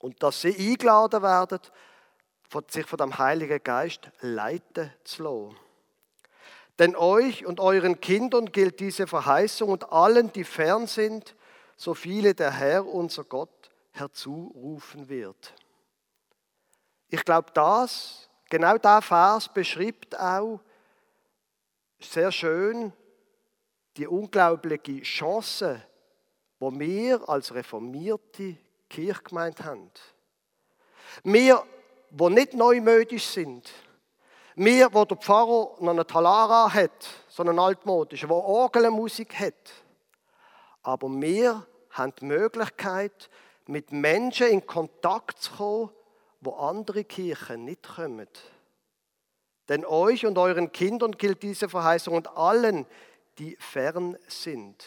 Und 0.00 0.22
dass 0.22 0.40
Sie 0.40 0.54
eingeladen 0.54 1.22
werden, 1.22 1.60
sich 2.68 2.86
von 2.86 2.98
dem 2.98 3.16
Heiligen 3.16 3.62
Geist 3.62 4.10
leiten 4.20 4.92
zu 5.04 5.22
lassen. 5.22 5.56
Denn 6.78 6.96
euch 6.96 7.44
und 7.44 7.60
euren 7.60 8.00
Kindern 8.00 8.46
gilt 8.46 8.80
diese 8.80 9.06
Verheißung 9.06 9.68
und 9.70 9.92
allen, 9.92 10.32
die 10.32 10.44
fern 10.44 10.86
sind, 10.86 11.36
so 11.76 11.94
viele 11.94 12.34
der 12.34 12.50
Herr, 12.50 12.86
unser 12.86 13.24
Gott, 13.24 13.70
herzurufen 13.92 15.08
wird. 15.08 15.54
Ich 17.08 17.24
glaube, 17.24 17.50
das, 17.52 18.30
genau 18.48 18.78
der 18.78 19.02
Vers 19.02 19.52
beschreibt 19.52 20.18
auch 20.18 20.60
sehr 21.98 22.32
schön 22.32 22.92
die 23.96 24.06
unglaubliche 24.06 25.02
Chance, 25.02 25.82
wo 26.58 26.72
wir 26.72 27.28
als 27.28 27.52
reformierte 27.52 28.56
Kirchgemeinde 28.90 29.64
haben. 29.64 29.90
Wir, 31.24 31.62
wo 32.10 32.28
nicht 32.28 32.52
neumodisch 32.52 33.26
sind, 33.26 33.70
wir, 34.56 34.92
wo 34.92 35.06
der 35.06 35.16
Pfarrer 35.16 35.76
noch 35.80 35.92
eine 35.92 36.06
Talara 36.06 36.70
hat, 36.72 37.08
so 37.28 37.42
einen 37.42 37.58
altmodischen, 37.58 38.28
wo 38.28 38.34
Orgelmusik 38.34 39.38
hat, 39.40 39.72
aber 40.82 41.08
wir 41.08 41.66
haben 41.90 42.12
die 42.20 42.26
Möglichkeit, 42.26 43.30
mit 43.66 43.92
Menschen 43.92 44.48
in 44.48 44.66
Kontakt 44.66 45.38
zu 45.38 45.52
kommen, 45.52 45.90
wo 46.40 46.52
andere 46.54 47.04
Kirchen 47.04 47.64
nicht 47.64 47.94
kommen. 47.94 48.28
Denn 49.68 49.84
euch 49.84 50.26
und 50.26 50.36
euren 50.36 50.72
Kindern 50.72 51.12
gilt 51.12 51.42
diese 51.42 51.68
Verheißung 51.68 52.14
und 52.14 52.36
allen, 52.36 52.86
die 53.38 53.56
fern 53.60 54.18
sind. 54.26 54.84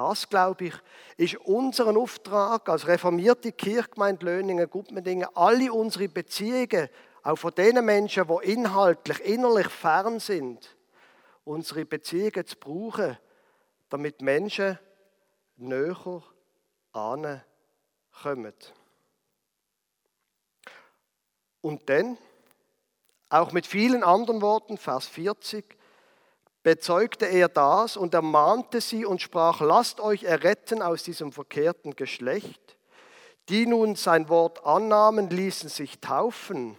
Das, 0.00 0.30
glaube 0.30 0.64
ich, 0.64 0.74
ist 1.18 1.36
unser 1.44 1.94
Auftrag 1.94 2.70
als 2.70 2.86
reformierte 2.86 3.52
Kirchgemeinde 3.52 4.24
Löningen, 4.24 4.70
Gutmendingen, 4.70 5.28
alle 5.34 5.70
unsere 5.70 6.08
Beziehungen, 6.08 6.88
auch 7.22 7.36
von 7.36 7.54
den 7.54 7.84
Menschen, 7.84 8.26
die 8.26 8.50
inhaltlich, 8.50 9.20
innerlich 9.20 9.68
fern 9.68 10.18
sind, 10.18 10.74
unsere 11.44 11.84
Beziehungen 11.84 12.46
zu 12.46 12.56
brauchen, 12.56 13.18
damit 13.90 14.22
Menschen 14.22 14.78
näher 15.58 16.22
kommen. 16.92 18.54
Und 21.60 21.90
dann 21.90 22.16
auch 23.28 23.52
mit 23.52 23.66
vielen 23.66 24.02
anderen 24.02 24.40
Worten, 24.40 24.78
Vers 24.78 25.08
40, 25.08 25.76
bezeugte 26.62 27.26
er 27.26 27.48
das 27.48 27.96
und 27.96 28.14
ermahnte 28.14 28.80
sie 28.80 29.04
und 29.04 29.20
sprach, 29.20 29.60
lasst 29.60 30.00
euch 30.00 30.24
erretten 30.24 30.82
aus 30.82 31.02
diesem 31.02 31.32
verkehrten 31.32 31.96
Geschlecht. 31.96 32.76
Die 33.48 33.66
nun 33.66 33.96
sein 33.96 34.28
Wort 34.28 34.64
annahmen, 34.64 35.30
ließen 35.30 35.68
sich 35.68 36.00
taufen 36.00 36.76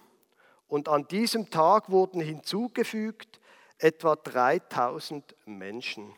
und 0.67 0.87
an 0.87 1.07
diesem 1.07 1.49
Tag 1.49 1.89
wurden 1.89 2.21
hinzugefügt 2.21 3.39
etwa 3.77 4.15
3000 4.15 5.35
Menschen. 5.45 6.13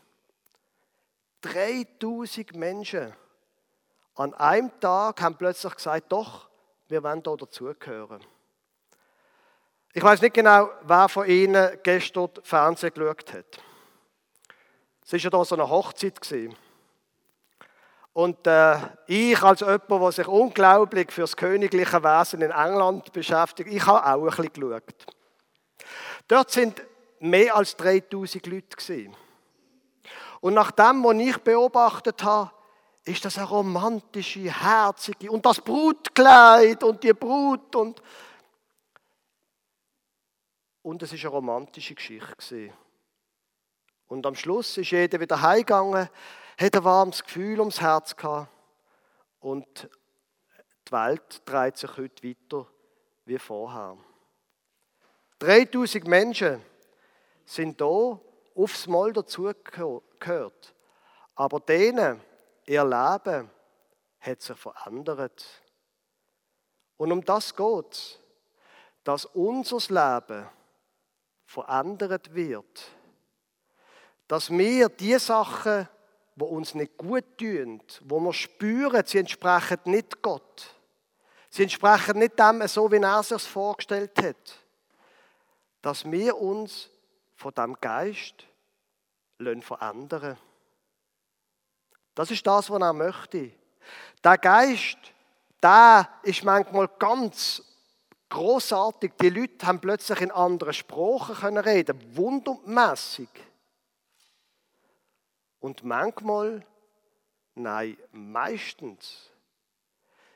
3000 1.41 2.55
Menschen 2.55 3.13
an 4.15 4.33
einem 4.35 4.79
Tag 4.79 5.21
haben 5.21 5.37
plötzlich 5.37 5.75
gesagt, 5.75 6.11
doch, 6.11 6.49
wir 6.87 7.01
wollen 7.01 7.23
da 7.23 7.35
dazugehören. 7.35 8.23
Ich 9.95 10.01
weiß 10.01 10.21
nicht 10.21 10.33
genau, 10.33 10.71
wer 10.81 11.07
von 11.07 11.27
Ihnen 11.27 11.77
gestern 11.83 12.29
Fernsehen 12.41 12.91
geschaut 12.95 13.31
hat. 13.31 13.45
Es 15.05 15.13
war 15.13 15.19
ja 15.19 15.29
da 15.29 15.45
so 15.45 15.53
eine 15.53 15.69
Hochzeit. 15.69 16.19
Und 18.13 18.47
äh, 18.47 18.77
ich 19.05 19.39
als 19.43 19.59
jemand, 19.59 19.89
der 19.89 20.11
sich 20.11 20.27
unglaublich 20.27 21.11
für 21.11 21.21
das 21.21 21.37
königliche 21.37 22.03
Wesen 22.03 22.41
in 22.41 22.49
England 22.49 23.13
beschäftigt, 23.13 23.69
ich 23.71 23.85
habe 23.85 24.03
auch 24.03 24.23
ein 24.23 24.49
bisschen 24.49 24.71
geschaut. 24.71 25.13
Dort 26.27 26.49
sind 26.49 26.81
mehr 27.19 27.55
als 27.55 27.77
3000 27.77 28.47
Leute. 28.47 29.11
Und 30.41 30.55
nach 30.55 30.71
dem, 30.71 31.03
was 31.03 31.17
ich 31.17 31.37
beobachtet 31.37 32.23
habe, 32.23 32.49
ist 33.05 33.23
das 33.25 33.37
eine 33.37 33.47
romantische, 33.47 34.39
herzige 34.39 35.29
und 35.29 35.45
das 35.45 35.61
Brutkleid 35.61 36.83
und 36.83 37.03
die 37.03 37.13
Brut 37.13 37.75
und 37.75 38.01
und 40.83 41.01
es 41.01 41.11
war 41.11 41.19
eine 41.19 41.29
romantische 41.29 41.95
Geschichte. 41.95 42.71
Und 44.07 44.25
am 44.25 44.35
Schluss 44.35 44.77
ist 44.77 44.91
jeder 44.91 45.19
wieder 45.19 45.41
heimgegangen, 45.41 46.09
hat 46.59 46.75
ein 46.75 46.83
warmes 46.83 47.23
Gefühl 47.23 47.59
ums 47.59 47.81
Herz 47.81 48.15
gehabt. 48.15 48.51
Und 49.39 49.89
die 50.87 50.91
Welt 50.91 51.41
dreht 51.45 51.77
sich 51.77 51.97
heute 51.97 52.27
weiter 52.27 52.67
wie 53.25 53.39
vorher. 53.39 53.97
3000 55.39 56.07
Menschen 56.07 56.61
sind 57.43 57.81
da 57.81 58.19
aufs 58.55 58.85
Mal 58.85 59.11
dazugehört. 59.13 60.75
Aber 61.35 61.59
denen, 61.59 62.21
ihr 62.67 62.83
Leben 62.83 63.49
hat 64.19 64.41
sich 64.41 64.57
verändert. 64.57 65.43
Und 66.97 67.11
um 67.11 67.25
das 67.25 67.55
geht 67.55 68.19
dass 69.03 69.25
unser 69.25 69.77
Leben 69.93 70.47
verändert 71.53 72.33
wird. 72.33 72.91
Dass 74.27 74.49
wir 74.49 74.89
die 74.89 75.19
Sachen, 75.19 75.87
wo 76.35 76.45
uns 76.45 76.73
nicht 76.73 76.97
gut 76.97 77.37
tun, 77.37 77.81
wo 78.01 78.19
wir 78.19 78.33
spüren, 78.33 79.03
sie 79.05 79.19
entsprechen 79.19 79.79
nicht 79.85 80.21
Gott. 80.21 80.73
Sie 81.49 81.61
entsprechen 81.61 82.17
nicht 82.17 82.39
dem, 82.39 82.67
so 82.67 82.91
wie 82.91 82.97
er 82.97 83.21
sich 83.21 83.43
vorgestellt 83.43 84.17
hat. 84.23 84.57
Dass 85.83 86.09
wir 86.09 86.35
uns 86.37 86.89
von 87.35 87.53
dem 87.53 87.75
Geist 87.79 88.47
verändern 89.61 90.37
Das 92.15 92.31
ist 92.31 92.47
das, 92.47 92.69
was 92.69 92.81
er 92.81 92.93
möchte. 92.93 93.51
Der 94.23 94.37
Geist, 94.37 94.97
der 95.61 96.07
ist 96.23 96.43
manchmal 96.43 96.87
ganz 96.97 97.61
Großartig, 98.33 99.11
die 99.21 99.29
Leute 99.29 99.67
haben 99.67 99.79
plötzlich 99.79 100.19
in 100.21 100.31
anderen 100.31 100.73
Sprachen 100.73 101.35
können 101.35 101.63
reden, 101.63 102.15
wundermäßig. 102.15 103.29
Und 105.59 105.83
manchmal, 105.83 106.65
nein, 107.53 107.95
meistens 108.11 109.29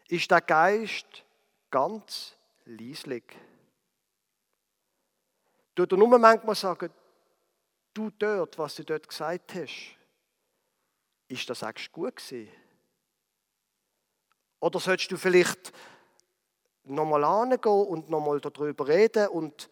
ist 0.10 0.30
der 0.30 0.42
Geist 0.42 1.08
ganz 1.72 2.38
leislich. 2.66 3.24
Du 5.74 5.88
dir 5.88 5.98
nur 5.98 6.20
manchmal 6.20 6.54
sagen, 6.54 6.94
du 7.96 8.12
dort, 8.12 8.60
was 8.60 8.76
du 8.76 8.84
dort 8.84 9.10
gesagt 9.10 9.56
hast, 9.56 9.98
ist 11.30 11.50
das 11.50 11.64
eigentlich 11.64 11.92
gut 11.92 12.18
gewesen? 12.18 12.48
Oder 14.60 14.80
solltest 14.80 15.12
du 15.12 15.18
vielleicht 15.18 15.74
nochmal 16.90 17.24
angehen 17.24 17.88
und 17.88 18.10
nochmal 18.10 18.40
darüber 18.40 18.88
reden. 18.88 19.28
Und 19.28 19.70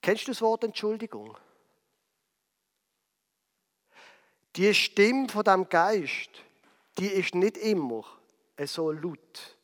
kennst 0.00 0.26
du 0.26 0.32
das 0.32 0.42
Wort 0.42 0.64
Entschuldigung? 0.64 1.36
Die 4.56 4.74
Stimme 4.74 5.28
von 5.28 5.44
dem 5.44 5.68
Geist, 5.68 6.30
die 6.98 7.06
ist 7.06 7.34
nicht 7.34 7.56
immer 7.56 8.04
so 8.64 8.90
laut 8.90 9.58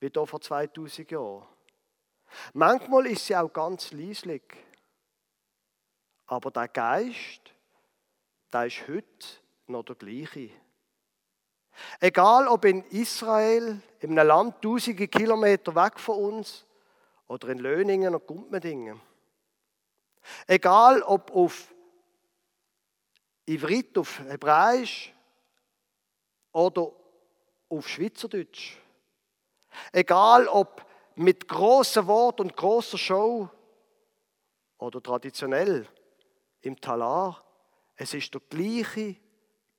wie 0.00 0.10
da 0.10 0.24
vor 0.24 0.40
2000 0.40 1.10
Jahren. 1.10 1.46
Manchmal 2.54 3.06
ist 3.06 3.26
sie 3.26 3.36
auch 3.36 3.52
ganz 3.52 3.92
leislich. 3.92 4.42
Aber 6.26 6.50
der 6.50 6.68
Geist, 6.68 7.52
der 8.52 8.66
ist 8.66 8.88
heute 8.88 9.26
noch 9.66 9.84
der 9.84 9.96
gleiche. 9.96 10.50
Egal 12.00 12.48
ob 12.48 12.64
in 12.64 12.84
Israel, 12.90 13.80
in 14.00 14.18
einem 14.18 14.28
Land 14.28 14.62
tausende 14.62 15.08
Kilometer 15.08 15.74
weg 15.74 15.98
von 15.98 16.34
uns 16.34 16.66
oder 17.26 17.48
in 17.48 17.58
Löningen 17.58 18.14
oder 18.14 18.24
Gumpmedingen. 18.24 19.00
Egal 20.46 21.02
ob 21.02 21.30
auf 21.30 21.72
Ivrit, 23.46 23.96
auf 23.98 24.20
Hebräisch 24.20 25.12
oder 26.52 26.92
auf 27.68 27.88
Schweizerdeutsch. 27.88 28.76
Egal 29.92 30.48
ob 30.48 30.84
mit 31.14 31.46
großem 31.48 32.06
Wort 32.06 32.40
und 32.40 32.56
großer 32.56 32.98
Show 32.98 33.48
oder 34.78 35.02
traditionell 35.02 35.86
im 36.60 36.80
Talar, 36.80 37.44
es 37.96 38.14
ist 38.14 38.32
der 38.32 38.40
gleiche 38.48 39.16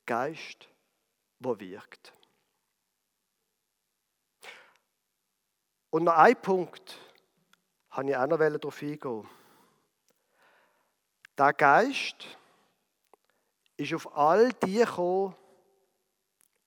Geist, 0.06 0.68
der 1.42 1.60
wirkt. 1.60 2.12
Und 5.90 6.04
noch 6.04 6.14
ein 6.14 6.40
Punkt 6.40 6.98
habe 7.90 8.10
ich 8.10 8.16
auch 8.16 8.26
noch 8.26 8.38
darauf 8.38 8.82
eingehen. 8.82 9.28
Der 11.36 11.52
Geist 11.52 12.26
ist 13.76 13.92
auf 13.94 14.16
all 14.16 14.52
die 14.64 14.78
gekommen, 14.78 15.34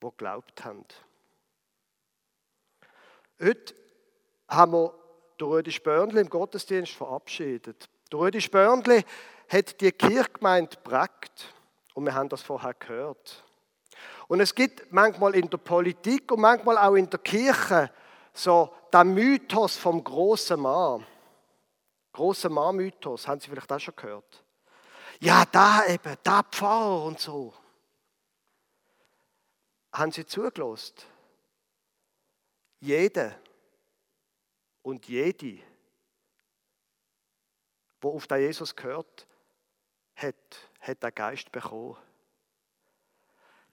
die 0.01 0.09
geglaubt 0.09 0.63
haben. 0.63 0.85
Heute 3.39 3.75
haben 4.47 4.71
wir 4.73 4.93
den 5.39 5.47
Rödi 5.47 5.71
Spörnli 5.71 6.21
im 6.21 6.29
Gottesdienst 6.29 6.93
verabschiedet. 6.93 7.89
Der 8.11 8.19
Rödi 8.19 8.39
Spörnli 8.39 9.03
hat 9.49 9.81
die 9.81 9.91
Kirchgemeinde 9.91 10.75
geprägt 10.75 11.53
und 11.93 12.05
wir 12.05 12.13
haben 12.13 12.29
das 12.29 12.41
vorher 12.41 12.73
gehört. 12.73 13.43
Und 14.27 14.39
es 14.39 14.53
gibt 14.55 14.91
manchmal 14.91 15.35
in 15.35 15.49
der 15.49 15.57
Politik 15.57 16.31
und 16.31 16.41
manchmal 16.41 16.77
auch 16.77 16.95
in 16.95 17.09
der 17.09 17.19
Kirche 17.19 17.91
so 18.33 18.73
den 18.91 19.13
Mythos 19.13 19.77
vom 19.77 20.03
großen 20.03 20.59
Mann. 20.59 21.05
Große 22.11 22.49
Mann-Mythos, 22.49 23.27
haben 23.27 23.39
Sie 23.39 23.49
vielleicht 23.49 23.71
auch 23.71 23.79
schon 23.79 23.95
gehört? 23.95 24.43
Ja, 25.19 25.45
da 25.45 25.85
eben, 25.85 26.15
da 26.23 26.43
Pfarrer 26.43 27.03
und 27.03 27.19
so. 27.19 27.53
Haben 29.93 30.11
Sie 30.11 30.25
zugelost? 30.25 31.05
Jeder 32.79 33.35
und 34.81 35.07
jede, 35.07 35.59
wo 38.01 38.15
auf 38.15 38.27
den 38.27 38.41
Jesus 38.41 38.75
gehört, 38.75 39.27
hat, 40.15 40.35
hat 40.79 41.03
den 41.03 41.15
Geist 41.15 41.51
bekommen. 41.51 41.97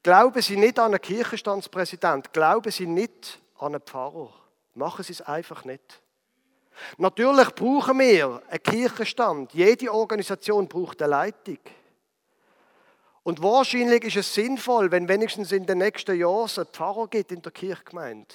Glauben 0.03 0.43
Sie 0.43 0.57
nicht 0.57 0.79
an 0.79 0.93
einen 0.93 1.01
Kirchenstandspräsident, 1.01 2.33
glauben 2.33 2.73
Sie 2.73 2.87
nicht 2.87 3.41
an 3.59 3.75
einen 3.75 3.83
Pfarrer. 3.83 4.33
Machen 4.75 5.05
Sie 5.05 5.12
es 5.12 5.23
einfach 5.23 5.65
nicht. 5.65 6.03
Natürlich 6.97 7.55
brauchen 7.55 7.99
wir 7.99 8.43
einen 8.49 8.62
Kirchenstand. 8.62 9.53
Jede 9.53 9.93
Organisation 9.93 10.67
braucht 10.67 11.03
eine 11.03 11.11
Leitung. 11.11 11.59
Und 13.23 13.43
wahrscheinlich 13.43 14.05
ist 14.05 14.17
es 14.17 14.35
sinnvoll, 14.35 14.91
wenn 14.91 15.09
wenigstens 15.09 15.53
in 15.53 15.67
den 15.67 15.79
nächsten 15.79 16.19
Jahren 16.19 16.47
es 16.47 16.59
einen 16.59 16.69
Pfarrer 16.69 17.07
gibt 17.07 17.31
in 17.31 17.43
der 17.43 17.53
Kirchgemeinde. 17.53 18.35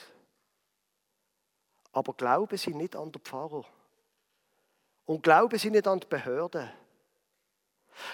Aber 1.91 2.13
glauben 2.13 2.57
Sie 2.57 2.73
nicht 2.73 2.95
an 2.95 3.11
den 3.11 3.21
Pfarrer. 3.21 3.65
Und 5.05 5.23
glauben 5.23 5.57
Sie 5.57 5.71
nicht 5.71 5.87
an 5.87 5.99
die 5.99 6.07
Behörden. 6.07 6.69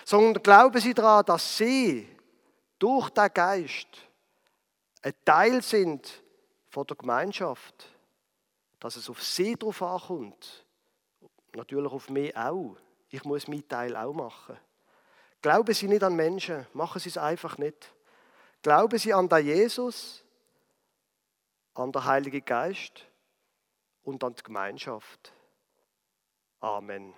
Sondern 0.05 0.41
glauben 0.41 0.79
Sie 0.79 0.93
daran, 0.93 1.25
dass 1.25 1.57
Sie 1.57 2.07
durch 2.83 3.11
den 3.11 3.33
Geist 3.33 3.87
ein 5.03 5.13
Teil 5.23 5.61
sind 5.61 6.21
von 6.67 6.85
der 6.85 6.97
Gemeinschaft. 6.97 7.87
Dass 8.77 8.97
es 8.97 9.09
auf 9.09 9.23
Sie 9.23 9.55
drauf 9.55 9.81
ankommt. 9.81 10.65
Natürlich 11.53 11.93
auf 11.93 12.09
mich 12.09 12.35
auch. 12.35 12.75
Ich 13.07 13.23
muss 13.23 13.47
meinen 13.47 13.65
Teil 13.69 13.95
auch 13.95 14.13
machen. 14.13 14.57
Glauben 15.41 15.73
Sie 15.73 15.87
nicht 15.87 16.03
an 16.03 16.17
Menschen, 16.17 16.67
machen 16.73 16.99
Sie 16.99 17.07
es 17.07 17.17
einfach 17.17 17.57
nicht. 17.57 17.93
Glauben 18.61 18.99
Sie 18.99 19.13
an 19.13 19.29
den 19.29 19.45
Jesus, 19.45 20.25
an 21.75 21.93
den 21.93 22.03
Heiligen 22.03 22.43
Geist 22.43 23.07
und 24.03 24.21
an 24.25 24.35
die 24.35 24.43
Gemeinschaft. 24.43 25.31
Amen. 26.59 27.13